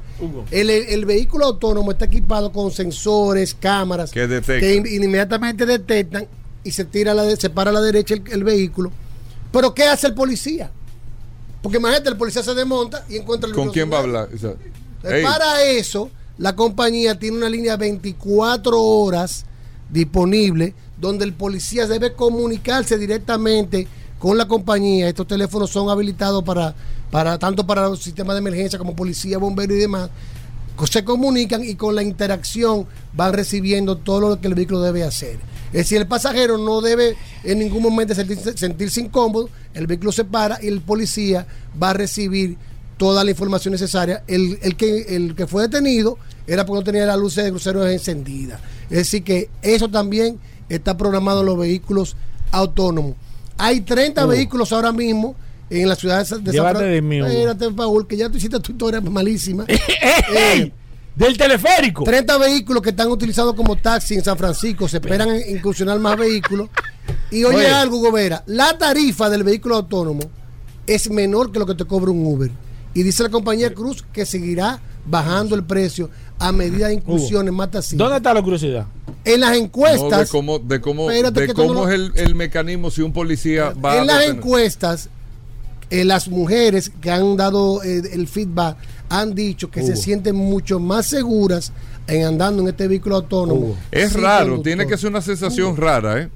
[0.51, 4.59] el, el- el vehículo autónomo está equipado con sensores, cámaras Que detectan.
[4.61, 6.27] que in- inmediatamente detectan
[6.63, 8.91] y se tira a la de- se para a la derecha el, el vehículo.
[9.51, 10.71] Pero ¿qué hace el policía?
[11.67, 14.29] Porque imagínate, el policía se desmonta y encuentra el ¿Con quién va a hablar?
[14.33, 14.53] O sea,
[15.01, 19.43] Para eso, la compañía tiene una línea 24 horas
[19.89, 23.85] disponible donde el policía debe comunicarse directamente
[24.17, 25.09] con la compañía.
[25.09, 26.73] Estos teléfonos son habilitados para,
[27.11, 30.09] para tanto para los sistemas de emergencia como policía, bomberos y demás.
[30.89, 35.37] Se comunican y con la interacción van recibiendo todo lo que el vehículo debe hacer.
[35.77, 40.23] Es decir, el pasajero no debe en ningún momento sentirse, sentirse incómodo, el vehículo se
[40.25, 41.45] para y el policía
[41.81, 42.57] va a recibir
[42.97, 44.23] toda la información necesaria.
[44.27, 46.17] El, el que, el que fue detenido
[46.47, 48.59] era porque no tenía las luces de cruceros encendidas.
[48.89, 52.15] Es decir, que eso también está programado en los vehículos
[52.51, 53.13] autónomos.
[53.57, 54.29] Hay 30 Uh.
[54.29, 55.35] vehículos ahora mismo
[55.69, 57.29] en la ciudad de, Sa- de Llévate Fran- de mí, Hugo.
[57.29, 59.65] Espérate, Paul, que ya tú hiciste tu historia malísima.
[60.53, 60.73] ¡Ey!
[61.17, 62.03] Del teleférico.
[62.03, 64.87] 30 vehículos que están utilizados como taxi en San Francisco.
[64.87, 66.69] Se esperan incursionar más vehículos.
[67.31, 67.67] Y oye, Oye.
[67.69, 68.43] algo, Gobera.
[68.45, 70.21] La tarifa del vehículo autónomo
[70.85, 72.51] es menor que lo que te cobra un Uber.
[72.93, 77.71] Y dice la compañía Cruz que seguirá bajando el precio a medida de incursiones más
[77.71, 77.97] taxistas.
[77.97, 78.85] ¿Dónde está la curiosidad?
[79.25, 80.19] En las No, encuestas.
[80.19, 83.93] de cómo, de cómo, de cómo no- es el, el mecanismo si un policía va
[83.93, 84.37] a en las detener.
[84.37, 85.09] encuestas,
[85.89, 88.77] eh, las mujeres que han dado eh, el feedback
[89.09, 91.71] han dicho que se sienten mucho más seguras
[92.07, 93.75] en andando en este vehículo autónomo.
[93.91, 94.63] Es raro, conductor.
[94.63, 96.29] tiene que ser una sensación rara, ¿eh?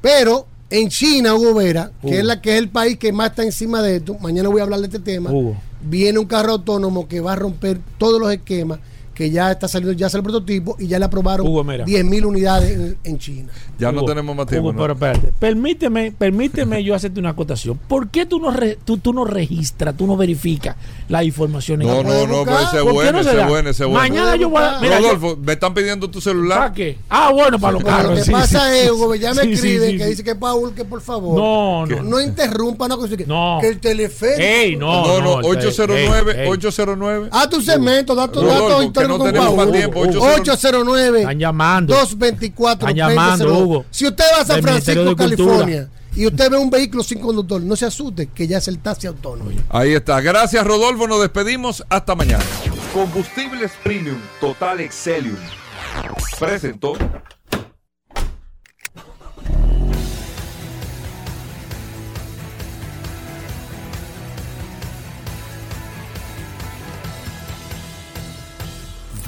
[0.00, 2.12] Pero en China, Hugo Vera, Hugo.
[2.12, 4.60] que es la que es el país que más está encima de esto, mañana voy
[4.60, 5.30] a hablar de este tema.
[5.30, 5.56] Hugo.
[5.80, 8.80] Viene un carro autónomo que va a romper todos los esquemas,
[9.18, 11.84] que ya está saliendo, ya sale el prototipo y ya le aprobaron Hugo, mira.
[11.84, 13.48] 10 mil unidades en, en China.
[13.76, 14.68] Ya no Hugo, tenemos más tiempo.
[14.68, 14.80] Hugo, ¿no?
[14.82, 15.32] pero espérate.
[15.40, 17.78] Permíteme, permíteme yo hacerte una acotación.
[17.88, 20.76] ¿Por qué tú no, re- tú, tú no registras, tú no verificas
[21.08, 21.88] las informaciones?
[21.88, 23.82] No, no, no, pero ese es ¿Por qué bueno, no se ese es bueno, ese
[23.82, 24.00] es bueno.
[24.08, 24.78] Mañana yo voy a.
[24.80, 26.58] mira, yo- Rodolfo, me están pidiendo tu celular.
[26.60, 26.98] ¿Para qué?
[27.08, 28.10] Ah, bueno, para los Pero carros.
[28.12, 30.10] lo que sí, pasa sí, es, Hugo, ya me sí, sí, escriben sí, que sí.
[30.10, 31.36] dice que Paul, que por favor.
[31.36, 32.02] No, no.
[32.04, 33.16] No interrumpa una cosa.
[33.16, 33.58] Que, No.
[33.60, 34.40] que el teleférico.
[34.40, 36.48] Ey, no, No, no, no, 809, ey, ey.
[36.48, 37.28] 809.
[37.32, 41.38] Haz tu segmento, da tu Rodolfo, datos históricos no con tenemos más tiempo, 809 Están
[41.38, 41.94] llamando.
[41.94, 43.62] 224 Están llamando, 2002.
[43.62, 43.84] Hugo.
[43.90, 45.16] Si usted va a San Francisco.
[45.16, 48.80] California, y usted ve un vehículo sin conductor, no se asuste, que ya es el
[48.80, 49.50] taxi autónomo.
[49.68, 50.20] Ahí está.
[50.20, 51.06] Gracias, Rodolfo.
[51.06, 51.84] Nos despedimos.
[51.88, 52.44] Hasta mañana.
[52.92, 55.36] Combustibles Premium Total Excelium.
[56.38, 56.94] Presentó.